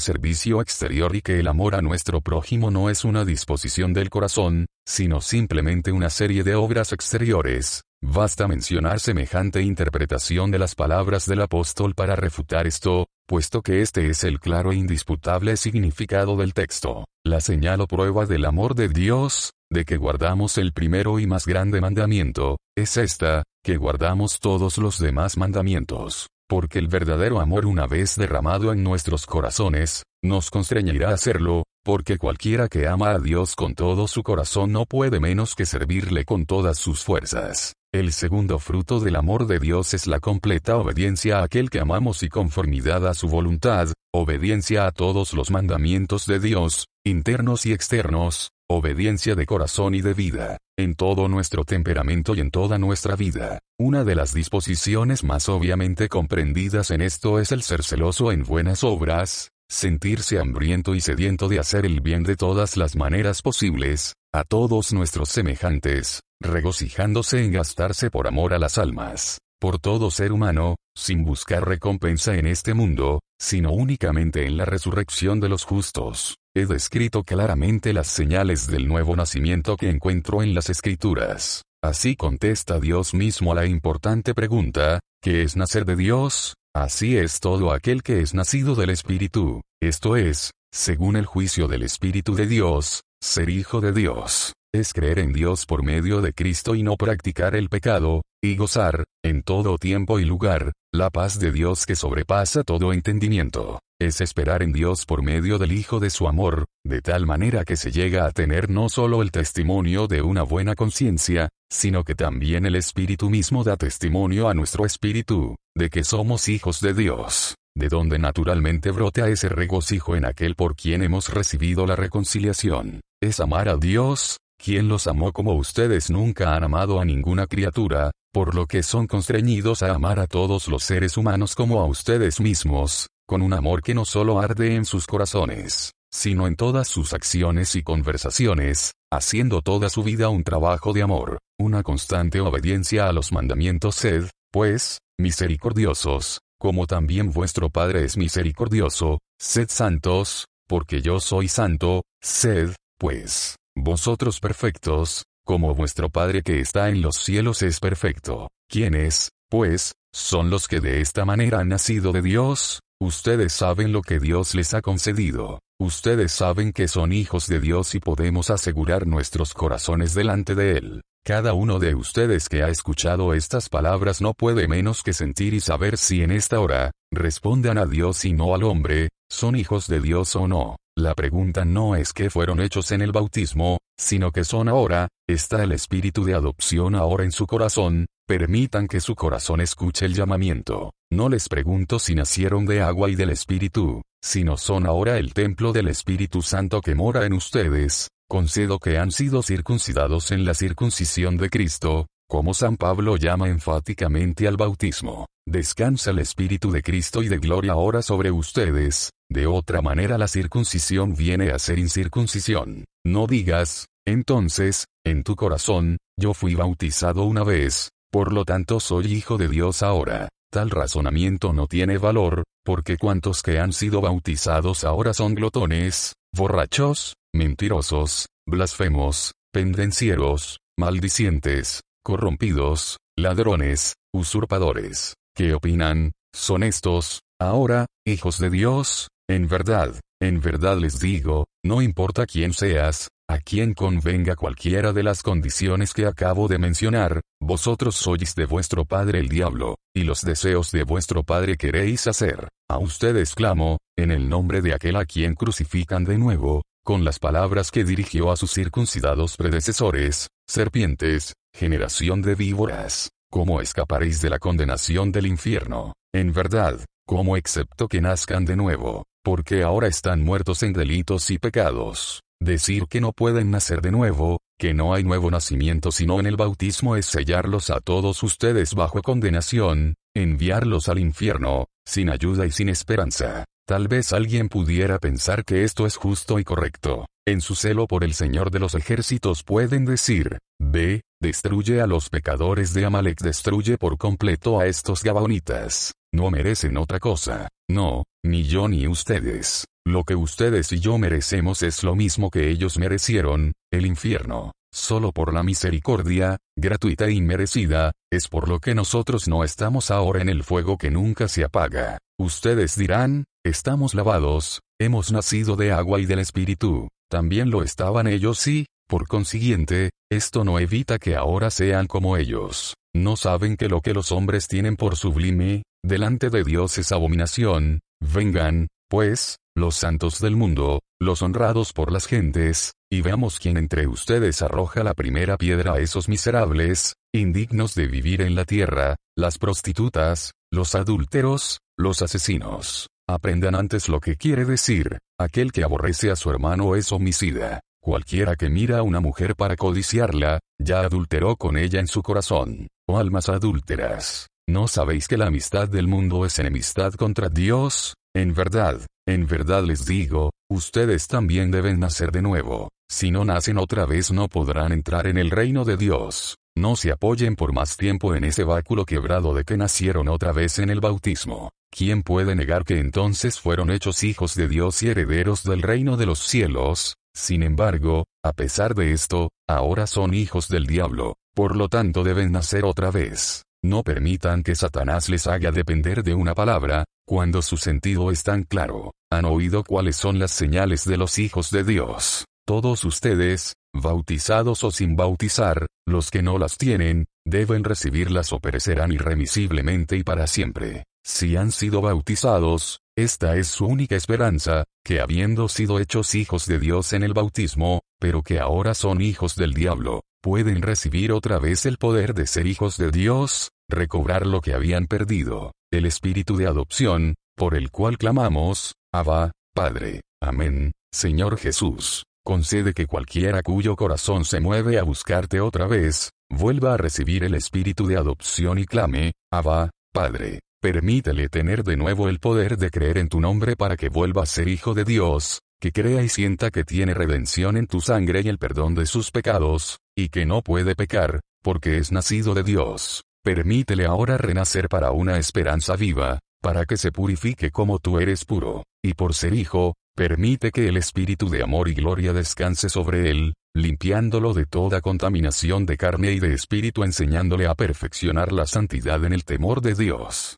servicio 0.00 0.60
exterior 0.60 1.16
y 1.16 1.22
que 1.22 1.40
el 1.40 1.48
amor 1.48 1.74
a 1.74 1.80
nuestro 1.80 2.20
prójimo 2.20 2.70
no 2.70 2.90
es 2.90 3.04
una 3.04 3.24
disposición 3.24 3.94
del 3.94 4.10
corazón, 4.10 4.66
sino 4.86 5.22
simplemente 5.22 5.92
una 5.92 6.10
serie 6.10 6.44
de 6.44 6.54
obras 6.54 6.92
exteriores. 6.92 7.82
Basta 8.00 8.46
mencionar 8.46 9.00
semejante 9.00 9.60
interpretación 9.60 10.50
de 10.50 10.58
las 10.58 10.74
palabras 10.74 11.26
del 11.26 11.42
apóstol 11.42 11.94
para 11.94 12.14
refutar 12.16 12.66
esto, 12.66 13.08
puesto 13.26 13.60
que 13.62 13.82
este 13.82 14.08
es 14.08 14.24
el 14.24 14.40
claro 14.40 14.72
e 14.72 14.76
indisputable 14.76 15.56
significado 15.56 16.36
del 16.36 16.54
texto. 16.54 17.06
La 17.24 17.40
señal 17.40 17.80
o 17.80 17.86
prueba 17.86 18.26
del 18.26 18.44
amor 18.44 18.74
de 18.74 18.88
Dios, 18.88 19.52
de 19.70 19.84
que 19.84 19.96
guardamos 19.96 20.58
el 20.58 20.72
primero 20.72 21.18
y 21.18 21.26
más 21.26 21.46
grande 21.46 21.80
mandamiento, 21.80 22.58
es 22.76 22.96
esta, 22.96 23.42
que 23.64 23.76
guardamos 23.76 24.38
todos 24.38 24.78
los 24.78 24.98
demás 24.98 25.36
mandamientos 25.36 26.28
porque 26.48 26.78
el 26.78 26.88
verdadero 26.88 27.40
amor 27.40 27.66
una 27.66 27.86
vez 27.86 28.16
derramado 28.16 28.72
en 28.72 28.82
nuestros 28.82 29.26
corazones, 29.26 30.04
nos 30.24 30.50
constreñirá 30.50 31.10
a 31.10 31.14
hacerlo, 31.14 31.64
porque 31.84 32.16
cualquiera 32.16 32.68
que 32.68 32.88
ama 32.88 33.10
a 33.10 33.18
Dios 33.18 33.54
con 33.54 33.74
todo 33.74 34.08
su 34.08 34.22
corazón 34.22 34.72
no 34.72 34.86
puede 34.86 35.20
menos 35.20 35.54
que 35.54 35.66
servirle 35.66 36.24
con 36.24 36.46
todas 36.46 36.78
sus 36.78 37.04
fuerzas. 37.04 37.74
El 37.94 38.12
segundo 38.12 38.58
fruto 38.58 39.00
del 39.00 39.16
amor 39.16 39.46
de 39.46 39.58
Dios 39.58 39.94
es 39.94 40.06
la 40.06 40.20
completa 40.20 40.76
obediencia 40.76 41.38
a 41.38 41.44
aquel 41.44 41.70
que 41.70 41.80
amamos 41.80 42.22
y 42.22 42.28
conformidad 42.28 43.08
a 43.08 43.14
su 43.14 43.28
voluntad, 43.28 43.88
obediencia 44.12 44.86
a 44.86 44.92
todos 44.92 45.32
los 45.32 45.50
mandamientos 45.50 46.26
de 46.26 46.38
Dios, 46.38 46.88
internos 47.02 47.64
y 47.64 47.72
externos, 47.72 48.50
obediencia 48.68 49.34
de 49.34 49.46
corazón 49.46 49.94
y 49.94 50.02
de 50.02 50.12
vida, 50.12 50.58
en 50.76 50.96
todo 50.96 51.28
nuestro 51.28 51.64
temperamento 51.64 52.34
y 52.34 52.40
en 52.40 52.50
toda 52.50 52.76
nuestra 52.76 53.16
vida. 53.16 53.60
Una 53.78 54.04
de 54.04 54.16
las 54.16 54.34
disposiciones 54.34 55.24
más 55.24 55.48
obviamente 55.48 56.10
comprendidas 56.10 56.90
en 56.90 57.00
esto 57.00 57.40
es 57.40 57.52
el 57.52 57.62
ser 57.62 57.82
celoso 57.82 58.32
en 58.32 58.42
buenas 58.42 58.84
obras, 58.84 59.48
sentirse 59.66 60.38
hambriento 60.38 60.94
y 60.94 61.00
sediento 61.00 61.48
de 61.48 61.58
hacer 61.58 61.86
el 61.86 62.02
bien 62.02 62.22
de 62.22 62.36
todas 62.36 62.76
las 62.76 62.96
maneras 62.96 63.40
posibles, 63.40 64.12
a 64.30 64.44
todos 64.44 64.92
nuestros 64.92 65.30
semejantes, 65.30 66.20
regocijándose 66.40 67.44
en 67.44 67.52
gastarse 67.52 68.10
por 68.10 68.26
amor 68.26 68.54
a 68.54 68.58
las 68.58 68.78
almas, 68.78 69.38
por 69.60 69.78
todo 69.78 70.10
ser 70.10 70.32
humano, 70.32 70.76
sin 70.96 71.24
buscar 71.24 71.66
recompensa 71.66 72.36
en 72.36 72.46
este 72.46 72.74
mundo, 72.74 73.20
sino 73.40 73.72
únicamente 73.72 74.46
en 74.46 74.56
la 74.56 74.64
resurrección 74.64 75.40
de 75.40 75.48
los 75.48 75.64
justos. 75.64 76.36
He 76.54 76.66
descrito 76.66 77.22
claramente 77.22 77.92
las 77.92 78.08
señales 78.08 78.66
del 78.66 78.88
nuevo 78.88 79.14
nacimiento 79.14 79.76
que 79.76 79.90
encuentro 79.90 80.42
en 80.42 80.54
las 80.54 80.70
escrituras. 80.70 81.62
Así 81.82 82.16
contesta 82.16 82.80
Dios 82.80 83.14
mismo 83.14 83.52
a 83.52 83.54
la 83.54 83.66
importante 83.66 84.34
pregunta, 84.34 85.00
¿qué 85.22 85.42
es 85.42 85.56
nacer 85.56 85.84
de 85.84 85.94
Dios? 85.94 86.54
Así 86.74 87.16
es 87.16 87.40
todo 87.40 87.72
aquel 87.72 88.02
que 88.02 88.20
es 88.20 88.34
nacido 88.34 88.74
del 88.74 88.90
Espíritu, 88.90 89.62
esto 89.80 90.16
es, 90.16 90.50
según 90.72 91.16
el 91.16 91.26
juicio 91.26 91.68
del 91.68 91.82
Espíritu 91.82 92.34
de 92.34 92.46
Dios, 92.46 93.02
ser 93.22 93.48
hijo 93.48 93.80
de 93.80 93.92
Dios, 93.92 94.54
es 94.74 94.92
creer 94.92 95.18
en 95.18 95.32
Dios 95.32 95.64
por 95.64 95.82
medio 95.82 96.20
de 96.20 96.34
Cristo 96.34 96.74
y 96.74 96.82
no 96.82 96.96
practicar 96.96 97.56
el 97.56 97.68
pecado, 97.68 98.22
y 98.42 98.56
gozar, 98.56 99.04
en 99.24 99.42
todo 99.42 99.78
tiempo 99.78 100.18
y 100.20 100.24
lugar, 100.24 100.72
la 100.92 101.10
paz 101.10 101.40
de 101.40 101.52
Dios 101.52 101.86
que 101.86 101.96
sobrepasa 101.96 102.64
todo 102.64 102.92
entendimiento. 102.92 103.80
Es 104.00 104.20
esperar 104.20 104.62
en 104.62 104.72
Dios 104.72 105.06
por 105.06 105.22
medio 105.22 105.58
del 105.58 105.72
Hijo 105.72 106.00
de 106.00 106.10
su 106.10 106.28
amor, 106.28 106.66
de 106.84 107.00
tal 107.00 107.26
manera 107.26 107.64
que 107.64 107.76
se 107.76 107.90
llega 107.90 108.26
a 108.26 108.30
tener 108.30 108.70
no 108.70 108.88
solo 108.88 109.22
el 109.22 109.32
testimonio 109.32 110.06
de 110.06 110.22
una 110.22 110.42
buena 110.42 110.74
conciencia, 110.74 111.48
sino 111.70 112.04
que 112.04 112.14
también 112.14 112.64
el 112.66 112.76
Espíritu 112.76 113.30
mismo 113.30 113.64
da 113.64 113.76
testimonio 113.76 114.48
a 114.48 114.54
nuestro 114.54 114.86
espíritu, 114.86 115.56
de 115.74 115.90
que 115.90 116.04
somos 116.04 116.48
hijos 116.48 116.80
de 116.80 116.94
Dios, 116.94 117.56
de 117.74 117.88
donde 117.88 118.18
naturalmente 118.18 118.90
brota 118.90 119.28
ese 119.28 119.48
regocijo 119.48 120.14
en 120.14 120.26
aquel 120.26 120.54
por 120.54 120.76
quien 120.76 121.02
hemos 121.02 121.32
recibido 121.32 121.86
la 121.86 121.96
reconciliación. 121.96 123.00
Es 123.20 123.40
amar 123.40 123.68
a 123.68 123.76
Dios, 123.76 124.36
quien 124.58 124.88
los 124.88 125.06
amó 125.06 125.32
como 125.32 125.54
ustedes 125.54 126.10
nunca 126.10 126.54
han 126.54 126.64
amado 126.64 127.00
a 127.00 127.04
ninguna 127.04 127.46
criatura, 127.46 128.10
por 128.32 128.54
lo 128.54 128.66
que 128.66 128.82
son 128.82 129.06
constreñidos 129.06 129.82
a 129.82 129.94
amar 129.94 130.18
a 130.18 130.26
todos 130.26 130.68
los 130.68 130.82
seres 130.82 131.16
humanos 131.16 131.54
como 131.54 131.80
a 131.80 131.86
ustedes 131.86 132.40
mismos, 132.40 133.08
con 133.26 133.42
un 133.42 133.52
amor 133.52 133.82
que 133.82 133.94
no 133.94 134.04
solo 134.04 134.40
arde 134.40 134.74
en 134.74 134.84
sus 134.84 135.06
corazones, 135.06 135.92
sino 136.12 136.46
en 136.46 136.56
todas 136.56 136.88
sus 136.88 137.14
acciones 137.14 137.76
y 137.76 137.82
conversaciones, 137.82 138.92
haciendo 139.12 139.62
toda 139.62 139.88
su 139.88 140.02
vida 140.02 140.28
un 140.28 140.44
trabajo 140.44 140.92
de 140.92 141.02
amor, 141.02 141.38
una 141.58 141.82
constante 141.82 142.40
obediencia 142.40 143.08
a 143.08 143.12
los 143.12 143.32
mandamientos. 143.32 143.94
Sed, 143.96 144.28
pues, 144.50 144.98
misericordiosos, 145.18 146.40
como 146.58 146.86
también 146.86 147.30
vuestro 147.30 147.70
Padre 147.70 148.04
es 148.04 148.16
misericordioso, 148.16 149.20
sed 149.38 149.68
santos, 149.70 150.46
porque 150.66 151.00
yo 151.00 151.20
soy 151.20 151.48
santo, 151.48 152.02
sed, 152.20 152.74
pues, 152.98 153.56
vosotros 153.82 154.40
perfectos, 154.40 155.24
como 155.44 155.74
vuestro 155.74 156.10
Padre 156.10 156.42
que 156.42 156.60
está 156.60 156.88
en 156.88 157.00
los 157.00 157.16
cielos 157.16 157.62
es 157.62 157.80
perfecto. 157.80 158.48
¿Quiénes, 158.68 159.30
pues, 159.48 159.92
son 160.12 160.50
los 160.50 160.68
que 160.68 160.80
de 160.80 161.00
esta 161.00 161.24
manera 161.24 161.60
han 161.60 161.68
nacido 161.68 162.12
de 162.12 162.22
Dios? 162.22 162.80
Ustedes 163.00 163.52
saben 163.52 163.92
lo 163.92 164.02
que 164.02 164.18
Dios 164.18 164.54
les 164.54 164.74
ha 164.74 164.82
concedido. 164.82 165.60
Ustedes 165.80 166.32
saben 166.32 166.72
que 166.72 166.88
son 166.88 167.12
hijos 167.12 167.46
de 167.46 167.60
Dios 167.60 167.94
y 167.94 168.00
podemos 168.00 168.50
asegurar 168.50 169.06
nuestros 169.06 169.54
corazones 169.54 170.14
delante 170.14 170.56
de 170.56 170.76
Él. 170.76 171.02
Cada 171.24 171.52
uno 171.52 171.78
de 171.78 171.94
ustedes 171.94 172.48
que 172.48 172.62
ha 172.62 172.68
escuchado 172.68 173.34
estas 173.34 173.68
palabras 173.68 174.20
no 174.20 174.34
puede 174.34 174.66
menos 174.66 175.02
que 175.02 175.12
sentir 175.12 175.54
y 175.54 175.60
saber 175.60 175.96
si 175.98 176.22
en 176.22 176.32
esta 176.32 176.58
hora, 176.58 176.90
respondan 177.12 177.78
a 177.78 177.86
Dios 177.86 178.24
y 178.24 178.32
no 178.32 178.54
al 178.54 178.64
hombre, 178.64 179.10
son 179.30 179.54
hijos 179.54 179.86
de 179.86 180.00
Dios 180.00 180.34
o 180.34 180.48
no. 180.48 180.77
La 180.98 181.14
pregunta 181.14 181.64
no 181.64 181.94
es 181.94 182.12
que 182.12 182.28
fueron 182.28 182.60
hechos 182.60 182.90
en 182.90 183.02
el 183.02 183.12
bautismo, 183.12 183.78
sino 183.96 184.32
que 184.32 184.42
son 184.42 184.68
ahora, 184.68 185.06
está 185.28 185.62
el 185.62 185.70
espíritu 185.70 186.24
de 186.24 186.34
adopción 186.34 186.96
ahora 186.96 187.22
en 187.22 187.30
su 187.30 187.46
corazón, 187.46 188.06
permitan 188.26 188.88
que 188.88 189.00
su 189.00 189.14
corazón 189.14 189.60
escuche 189.60 190.06
el 190.06 190.14
llamamiento. 190.14 190.90
No 191.12 191.28
les 191.28 191.48
pregunto 191.48 192.00
si 192.00 192.16
nacieron 192.16 192.66
de 192.66 192.80
agua 192.80 193.10
y 193.10 193.14
del 193.14 193.30
espíritu, 193.30 194.02
sino 194.20 194.56
son 194.56 194.86
ahora 194.86 195.18
el 195.18 195.34
templo 195.34 195.72
del 195.72 195.86
Espíritu 195.86 196.42
Santo 196.42 196.80
que 196.80 196.96
mora 196.96 197.26
en 197.26 197.32
ustedes, 197.32 198.08
concedo 198.28 198.80
que 198.80 198.98
han 198.98 199.12
sido 199.12 199.44
circuncidados 199.44 200.32
en 200.32 200.44
la 200.44 200.54
circuncisión 200.54 201.36
de 201.36 201.48
Cristo, 201.48 202.08
como 202.28 202.52
San 202.52 202.76
Pablo 202.76 203.16
llama 203.16 203.48
enfáticamente 203.48 204.46
al 204.46 204.56
bautismo. 204.56 205.26
Descansa 205.46 206.10
el 206.10 206.18
Espíritu 206.18 206.70
de 206.70 206.82
Cristo 206.82 207.22
y 207.22 207.28
de 207.28 207.38
gloria 207.38 207.72
ahora 207.72 208.02
sobre 208.02 208.30
ustedes, 208.30 209.10
de 209.30 209.46
otra 209.46 209.80
manera 209.80 210.18
la 210.18 210.28
circuncisión 210.28 211.14
viene 211.14 211.50
a 211.50 211.58
ser 211.58 211.78
incircuncisión. 211.78 212.84
No 213.04 213.26
digas, 213.26 213.86
entonces, 214.06 214.84
en 215.06 215.22
tu 215.22 215.36
corazón, 215.36 215.96
yo 216.18 216.34
fui 216.34 216.54
bautizado 216.54 217.24
una 217.24 217.44
vez, 217.44 217.88
por 218.12 218.32
lo 218.32 218.44
tanto 218.44 218.78
soy 218.78 219.06
hijo 219.06 219.38
de 219.38 219.48
Dios 219.48 219.82
ahora. 219.82 220.28
Tal 220.50 220.70
razonamiento 220.70 221.54
no 221.54 221.66
tiene 221.66 221.96
valor, 221.96 222.44
porque 222.64 222.98
cuantos 222.98 223.42
que 223.42 223.58
han 223.58 223.72
sido 223.72 224.02
bautizados 224.02 224.84
ahora 224.84 225.14
son 225.14 225.34
glotones, 225.34 226.14
borrachos, 226.34 227.14
mentirosos, 227.34 228.28
blasfemos, 228.46 229.32
pendencieros, 229.52 230.58
maldicientes, 230.78 231.80
corrompidos, 232.08 232.96
ladrones, 233.18 233.92
usurpadores. 234.14 235.12
¿Qué 235.36 235.52
opinan? 235.52 236.12
¿Son 236.34 236.62
estos, 236.62 237.20
ahora, 237.38 237.84
hijos 238.06 238.38
de 238.38 238.48
Dios? 238.48 239.08
En 239.28 239.46
verdad, 239.46 240.00
en 240.18 240.40
verdad 240.40 240.78
les 240.78 241.00
digo, 241.00 241.44
no 241.62 241.82
importa 241.82 242.24
quién 242.24 242.54
seas, 242.54 243.08
a 243.28 243.40
quien 243.40 243.74
convenga 243.74 244.36
cualquiera 244.36 244.94
de 244.94 245.02
las 245.02 245.22
condiciones 245.22 245.92
que 245.92 246.06
acabo 246.06 246.48
de 246.48 246.56
mencionar, 246.56 247.20
vosotros 247.42 247.96
sois 247.96 248.34
de 248.34 248.46
vuestro 248.46 248.86
padre 248.86 249.18
el 249.18 249.28
diablo, 249.28 249.76
y 249.94 250.04
los 250.04 250.22
deseos 250.22 250.72
de 250.72 250.84
vuestro 250.84 251.24
padre 251.24 251.58
queréis 251.58 252.06
hacer. 252.06 252.48
A 252.70 252.78
ustedes 252.78 253.34
clamo, 253.34 253.76
en 253.98 254.12
el 254.12 254.30
nombre 254.30 254.62
de 254.62 254.72
aquel 254.72 254.96
a 254.96 255.04
quien 255.04 255.34
crucifican 255.34 256.04
de 256.06 256.16
nuevo, 256.16 256.62
con 256.86 257.04
las 257.04 257.18
palabras 257.18 257.70
que 257.70 257.84
dirigió 257.84 258.32
a 258.32 258.36
sus 258.38 258.54
circuncidados 258.54 259.36
predecesores, 259.36 260.28
serpientes, 260.48 261.34
generación 261.58 262.22
de 262.22 262.34
víboras, 262.34 263.10
¿cómo 263.30 263.60
escaparéis 263.60 264.22
de 264.22 264.30
la 264.30 264.38
condenación 264.38 265.12
del 265.12 265.26
infierno? 265.26 265.92
En 266.14 266.32
verdad, 266.32 266.78
¿cómo 267.06 267.36
excepto 267.36 267.88
que 267.88 268.00
nazcan 268.00 268.44
de 268.44 268.56
nuevo? 268.56 269.04
porque 269.28 269.62
ahora 269.62 269.88
están 269.88 270.24
muertos 270.24 270.62
en 270.62 270.72
delitos 270.72 271.30
y 271.30 271.36
pecados. 271.38 272.22
Decir 272.40 272.86
que 272.88 273.02
no 273.02 273.12
pueden 273.12 273.50
nacer 273.50 273.82
de 273.82 273.90
nuevo, 273.90 274.40
que 274.58 274.72
no 274.72 274.94
hay 274.94 275.04
nuevo 275.04 275.30
nacimiento 275.30 275.92
sino 275.92 276.18
en 276.18 276.26
el 276.26 276.36
bautismo 276.36 276.96
es 276.96 277.04
sellarlos 277.04 277.68
a 277.68 277.80
todos 277.80 278.22
ustedes 278.22 278.74
bajo 278.74 279.02
condenación, 279.02 279.96
enviarlos 280.16 280.88
al 280.88 280.98
infierno, 280.98 281.66
sin 281.86 282.08
ayuda 282.08 282.46
y 282.46 282.52
sin 282.52 282.70
esperanza. 282.70 283.44
Tal 283.66 283.86
vez 283.86 284.14
alguien 284.14 284.48
pudiera 284.48 284.98
pensar 284.98 285.44
que 285.44 285.64
esto 285.64 285.86
es 285.86 285.96
justo 285.96 286.38
y 286.38 286.44
correcto. 286.44 287.04
En 287.26 287.42
su 287.42 287.54
celo 287.54 287.86
por 287.86 288.04
el 288.04 288.14
Señor 288.14 288.50
de 288.50 288.60
los 288.60 288.74
ejércitos 288.74 289.42
pueden 289.42 289.84
decir, 289.84 290.38
ve, 290.58 291.02
destruye 291.20 291.80
a 291.80 291.86
los 291.86 292.08
pecadores 292.10 292.74
de 292.74 292.84
Amalek, 292.84 293.20
destruye 293.20 293.78
por 293.78 293.98
completo 293.98 294.60
a 294.60 294.66
estos 294.66 295.02
gabonitas. 295.02 295.94
No 296.12 296.30
merecen 296.30 296.76
otra 296.76 296.98
cosa. 296.98 297.48
No, 297.68 298.04
ni 298.24 298.44
yo 298.44 298.68
ni 298.68 298.86
ustedes. 298.86 299.66
Lo 299.86 300.04
que 300.04 300.14
ustedes 300.14 300.72
y 300.72 300.80
yo 300.80 300.98
merecemos 300.98 301.62
es 301.62 301.82
lo 301.82 301.94
mismo 301.94 302.30
que 302.30 302.50
ellos 302.50 302.78
merecieron, 302.78 303.52
el 303.72 303.86
infierno. 303.86 304.52
Solo 304.70 305.12
por 305.12 305.32
la 305.32 305.42
misericordia, 305.42 306.36
gratuita 306.56 307.06
e 307.06 307.12
inmerecida, 307.12 307.92
es 308.12 308.28
por 308.28 308.48
lo 308.48 308.60
que 308.60 308.74
nosotros 308.74 309.26
no 309.26 309.44
estamos 309.44 309.90
ahora 309.90 310.20
en 310.20 310.28
el 310.28 310.44
fuego 310.44 310.76
que 310.76 310.90
nunca 310.90 311.26
se 311.26 311.42
apaga. 311.42 311.98
Ustedes 312.18 312.76
dirán, 312.76 313.24
estamos 313.44 313.94
lavados, 313.94 314.60
hemos 314.78 315.10
nacido 315.10 315.56
de 315.56 315.72
agua 315.72 316.00
y 316.00 316.06
del 316.06 316.18
Espíritu. 316.18 316.88
También 317.10 317.50
lo 317.50 317.62
estaban 317.62 318.06
ellos 318.06 318.46
y, 318.46 318.66
por 318.88 319.06
consiguiente, 319.06 319.90
esto 320.10 320.44
no 320.44 320.58
evita 320.58 320.98
que 320.98 321.14
ahora 321.14 321.50
sean 321.50 321.86
como 321.86 322.16
ellos. 322.16 322.74
No 322.96 323.16
saben 323.16 323.56
que 323.56 323.68
lo 323.68 323.82
que 323.82 323.92
los 323.92 324.10
hombres 324.10 324.48
tienen 324.48 324.76
por 324.76 324.96
sublime, 324.96 325.62
delante 325.84 326.30
de 326.30 326.42
Dios 326.42 326.78
es 326.78 326.90
abominación. 326.90 327.80
Vengan, 328.00 328.68
pues, 328.88 329.36
los 329.54 329.76
santos 329.76 330.20
del 330.20 330.36
mundo, 330.36 330.80
los 330.98 331.20
honrados 331.20 331.72
por 331.72 331.92
las 331.92 332.06
gentes, 332.06 332.72
y 332.90 333.02
veamos 333.02 333.38
quién 333.38 333.58
entre 333.58 333.86
ustedes 333.86 334.40
arroja 334.40 334.82
la 334.82 334.94
primera 334.94 335.36
piedra 335.36 335.74
a 335.74 335.78
esos 335.80 336.08
miserables, 336.08 336.94
indignos 337.14 337.74
de 337.74 337.86
vivir 337.86 338.22
en 338.22 338.34
la 338.34 338.44
tierra, 338.44 338.96
las 339.16 339.36
prostitutas, 339.38 340.32
los 340.50 340.74
adúlteros, 340.74 341.58
los 341.76 342.00
asesinos. 342.00 342.88
Aprendan 343.06 343.54
antes 343.54 343.88
lo 343.88 344.00
que 344.00 344.16
quiere 344.16 344.44
decir, 344.44 344.98
aquel 345.18 345.52
que 345.52 345.64
aborrece 345.64 346.10
a 346.10 346.16
su 346.16 346.30
hermano 346.30 346.74
es 346.76 346.90
homicida. 346.92 347.60
Cualquiera 347.88 348.36
que 348.36 348.50
mira 348.50 348.80
a 348.80 348.82
una 348.82 349.00
mujer 349.00 349.34
para 349.34 349.56
codiciarla, 349.56 350.40
ya 350.60 350.80
adulteró 350.80 351.36
con 351.36 351.56
ella 351.56 351.80
en 351.80 351.86
su 351.86 352.02
corazón. 352.02 352.68
Oh 352.86 352.98
almas 352.98 353.30
adúlteras, 353.30 354.26
¿no 354.46 354.68
sabéis 354.68 355.08
que 355.08 355.16
la 355.16 355.28
amistad 355.28 355.70
del 355.70 355.88
mundo 355.88 356.26
es 356.26 356.38
enemistad 356.38 356.92
contra 356.92 357.30
Dios? 357.30 357.94
En 358.14 358.34
verdad, 358.34 358.78
en 359.08 359.26
verdad 359.26 359.64
les 359.64 359.86
digo, 359.86 360.32
ustedes 360.50 361.08
también 361.08 361.50
deben 361.50 361.80
nacer 361.80 362.12
de 362.12 362.20
nuevo. 362.20 362.68
Si 362.90 363.10
no 363.10 363.24
nacen 363.24 363.56
otra 363.56 363.86
vez 363.86 364.12
no 364.12 364.28
podrán 364.28 364.72
entrar 364.72 365.06
en 365.06 365.16
el 365.16 365.30
reino 365.30 365.64
de 365.64 365.78
Dios. 365.78 366.36
No 366.58 366.76
se 366.76 366.92
apoyen 366.92 367.36
por 367.36 367.54
más 367.54 367.78
tiempo 367.78 368.14
en 368.14 368.24
ese 368.24 368.44
báculo 368.44 368.84
quebrado 368.84 369.32
de 369.32 369.44
que 369.44 369.56
nacieron 369.56 370.08
otra 370.08 370.32
vez 370.32 370.58
en 370.58 370.68
el 370.68 370.80
bautismo. 370.80 371.48
¿Quién 371.74 372.02
puede 372.02 372.34
negar 372.34 372.64
que 372.64 372.80
entonces 372.80 373.40
fueron 373.40 373.70
hechos 373.70 374.04
hijos 374.04 374.34
de 374.34 374.46
Dios 374.46 374.82
y 374.82 374.90
herederos 374.90 375.42
del 375.42 375.62
reino 375.62 375.96
de 375.96 376.04
los 376.04 376.18
cielos? 376.18 376.97
Sin 377.18 377.42
embargo, 377.42 378.04
a 378.24 378.32
pesar 378.32 378.76
de 378.76 378.92
esto, 378.92 379.32
ahora 379.48 379.88
son 379.88 380.14
hijos 380.14 380.48
del 380.48 380.66
diablo, 380.66 381.16
por 381.34 381.56
lo 381.56 381.68
tanto 381.68 382.04
deben 382.04 382.30
nacer 382.30 382.64
otra 382.64 382.92
vez. 382.92 383.42
No 383.60 383.82
permitan 383.82 384.44
que 384.44 384.54
Satanás 384.54 385.08
les 385.08 385.26
haga 385.26 385.50
depender 385.50 386.04
de 386.04 386.14
una 386.14 386.36
palabra, 386.36 386.84
cuando 387.04 387.42
su 387.42 387.56
sentido 387.56 388.12
es 388.12 388.22
tan 388.22 388.44
claro. 388.44 388.92
Han 389.10 389.24
oído 389.24 389.64
cuáles 389.64 389.96
son 389.96 390.20
las 390.20 390.30
señales 390.30 390.84
de 390.84 390.96
los 390.96 391.18
hijos 391.18 391.50
de 391.50 391.64
Dios. 391.64 392.24
Todos 392.46 392.84
ustedes, 392.84 393.54
bautizados 393.74 394.62
o 394.62 394.70
sin 394.70 394.94
bautizar, 394.94 395.66
los 395.88 396.12
que 396.12 396.22
no 396.22 396.38
las 396.38 396.56
tienen, 396.56 397.06
deben 397.26 397.64
recibirlas 397.64 398.32
o 398.32 398.38
perecerán 398.38 398.92
irremisiblemente 398.92 399.96
y 399.96 400.04
para 400.04 400.28
siempre. 400.28 400.84
Si 401.04 401.36
han 401.36 401.50
sido 401.50 401.80
bautizados, 401.80 402.78
esta 402.98 403.36
es 403.36 403.46
su 403.46 403.64
única 403.64 403.94
esperanza, 403.94 404.64
que 404.84 405.00
habiendo 405.00 405.48
sido 405.48 405.78
hechos 405.78 406.16
hijos 406.16 406.46
de 406.46 406.58
Dios 406.58 406.92
en 406.92 407.04
el 407.04 407.12
bautismo, 407.12 407.82
pero 408.00 408.22
que 408.22 408.40
ahora 408.40 408.74
son 408.74 409.00
hijos 409.00 409.36
del 409.36 409.54
diablo, 409.54 410.02
pueden 410.20 410.62
recibir 410.62 411.12
otra 411.12 411.38
vez 411.38 411.64
el 411.64 411.78
poder 411.78 412.12
de 412.12 412.26
ser 412.26 412.48
hijos 412.48 412.76
de 412.76 412.90
Dios, 412.90 413.50
recobrar 413.68 414.26
lo 414.26 414.40
que 414.40 414.52
habían 414.52 414.88
perdido, 414.88 415.52
el 415.70 415.86
espíritu 415.86 416.36
de 416.36 416.48
adopción, 416.48 417.14
por 417.36 417.54
el 417.54 417.70
cual 417.70 417.98
clamamos, 417.98 418.74
Abba, 418.92 419.30
Padre. 419.54 420.00
Amén, 420.20 420.72
Señor 420.92 421.38
Jesús. 421.38 422.02
Concede 422.24 422.74
que 422.74 422.86
cualquiera 422.86 423.44
cuyo 423.44 423.76
corazón 423.76 424.24
se 424.24 424.40
mueve 424.40 424.76
a 424.76 424.82
buscarte 424.82 425.40
otra 425.40 425.68
vez, 425.68 426.10
vuelva 426.28 426.74
a 426.74 426.76
recibir 426.76 427.22
el 427.22 427.36
espíritu 427.36 427.86
de 427.86 427.96
adopción 427.96 428.58
y 428.58 428.64
clame, 428.64 429.12
Abba, 429.30 429.70
Padre. 429.92 430.40
Permítele 430.60 431.28
tener 431.28 431.62
de 431.62 431.76
nuevo 431.76 432.08
el 432.08 432.18
poder 432.18 432.56
de 432.58 432.70
creer 432.70 432.98
en 432.98 433.08
tu 433.08 433.20
nombre 433.20 433.54
para 433.54 433.76
que 433.76 433.88
vuelva 433.88 434.24
a 434.24 434.26
ser 434.26 434.48
hijo 434.48 434.74
de 434.74 434.82
Dios, 434.82 435.40
que 435.60 435.70
crea 435.70 436.02
y 436.02 436.08
sienta 436.08 436.50
que 436.50 436.64
tiene 436.64 436.94
redención 436.94 437.56
en 437.56 437.68
tu 437.68 437.80
sangre 437.80 438.22
y 438.24 438.28
el 438.28 438.38
perdón 438.38 438.74
de 438.74 438.86
sus 438.86 439.12
pecados, 439.12 439.78
y 439.96 440.08
que 440.08 440.26
no 440.26 440.42
puede 440.42 440.74
pecar, 440.74 441.20
porque 441.44 441.78
es 441.78 441.92
nacido 441.92 442.34
de 442.34 442.42
Dios. 442.42 443.04
Permítele 443.22 443.86
ahora 443.86 444.18
renacer 444.18 444.68
para 444.68 444.90
una 444.90 445.18
esperanza 445.18 445.76
viva, 445.76 446.18
para 446.42 446.66
que 446.66 446.76
se 446.76 446.90
purifique 446.90 447.52
como 447.52 447.78
tú 447.78 448.00
eres 448.00 448.24
puro, 448.24 448.64
y 448.84 448.94
por 448.94 449.14
ser 449.14 449.34
hijo, 449.34 449.76
permite 449.94 450.50
que 450.50 450.66
el 450.66 450.76
espíritu 450.76 451.28
de 451.28 451.44
amor 451.44 451.68
y 451.68 451.74
gloria 451.74 452.12
descanse 452.12 452.68
sobre 452.68 453.12
él, 453.12 453.34
limpiándolo 453.54 454.34
de 454.34 454.44
toda 454.44 454.80
contaminación 454.80 455.66
de 455.66 455.76
carne 455.76 456.14
y 456.14 456.18
de 456.18 456.34
espíritu 456.34 456.82
enseñándole 456.82 457.46
a 457.46 457.54
perfeccionar 457.54 458.32
la 458.32 458.46
santidad 458.46 459.04
en 459.04 459.12
el 459.12 459.24
temor 459.24 459.60
de 459.60 459.76
Dios. 459.76 460.36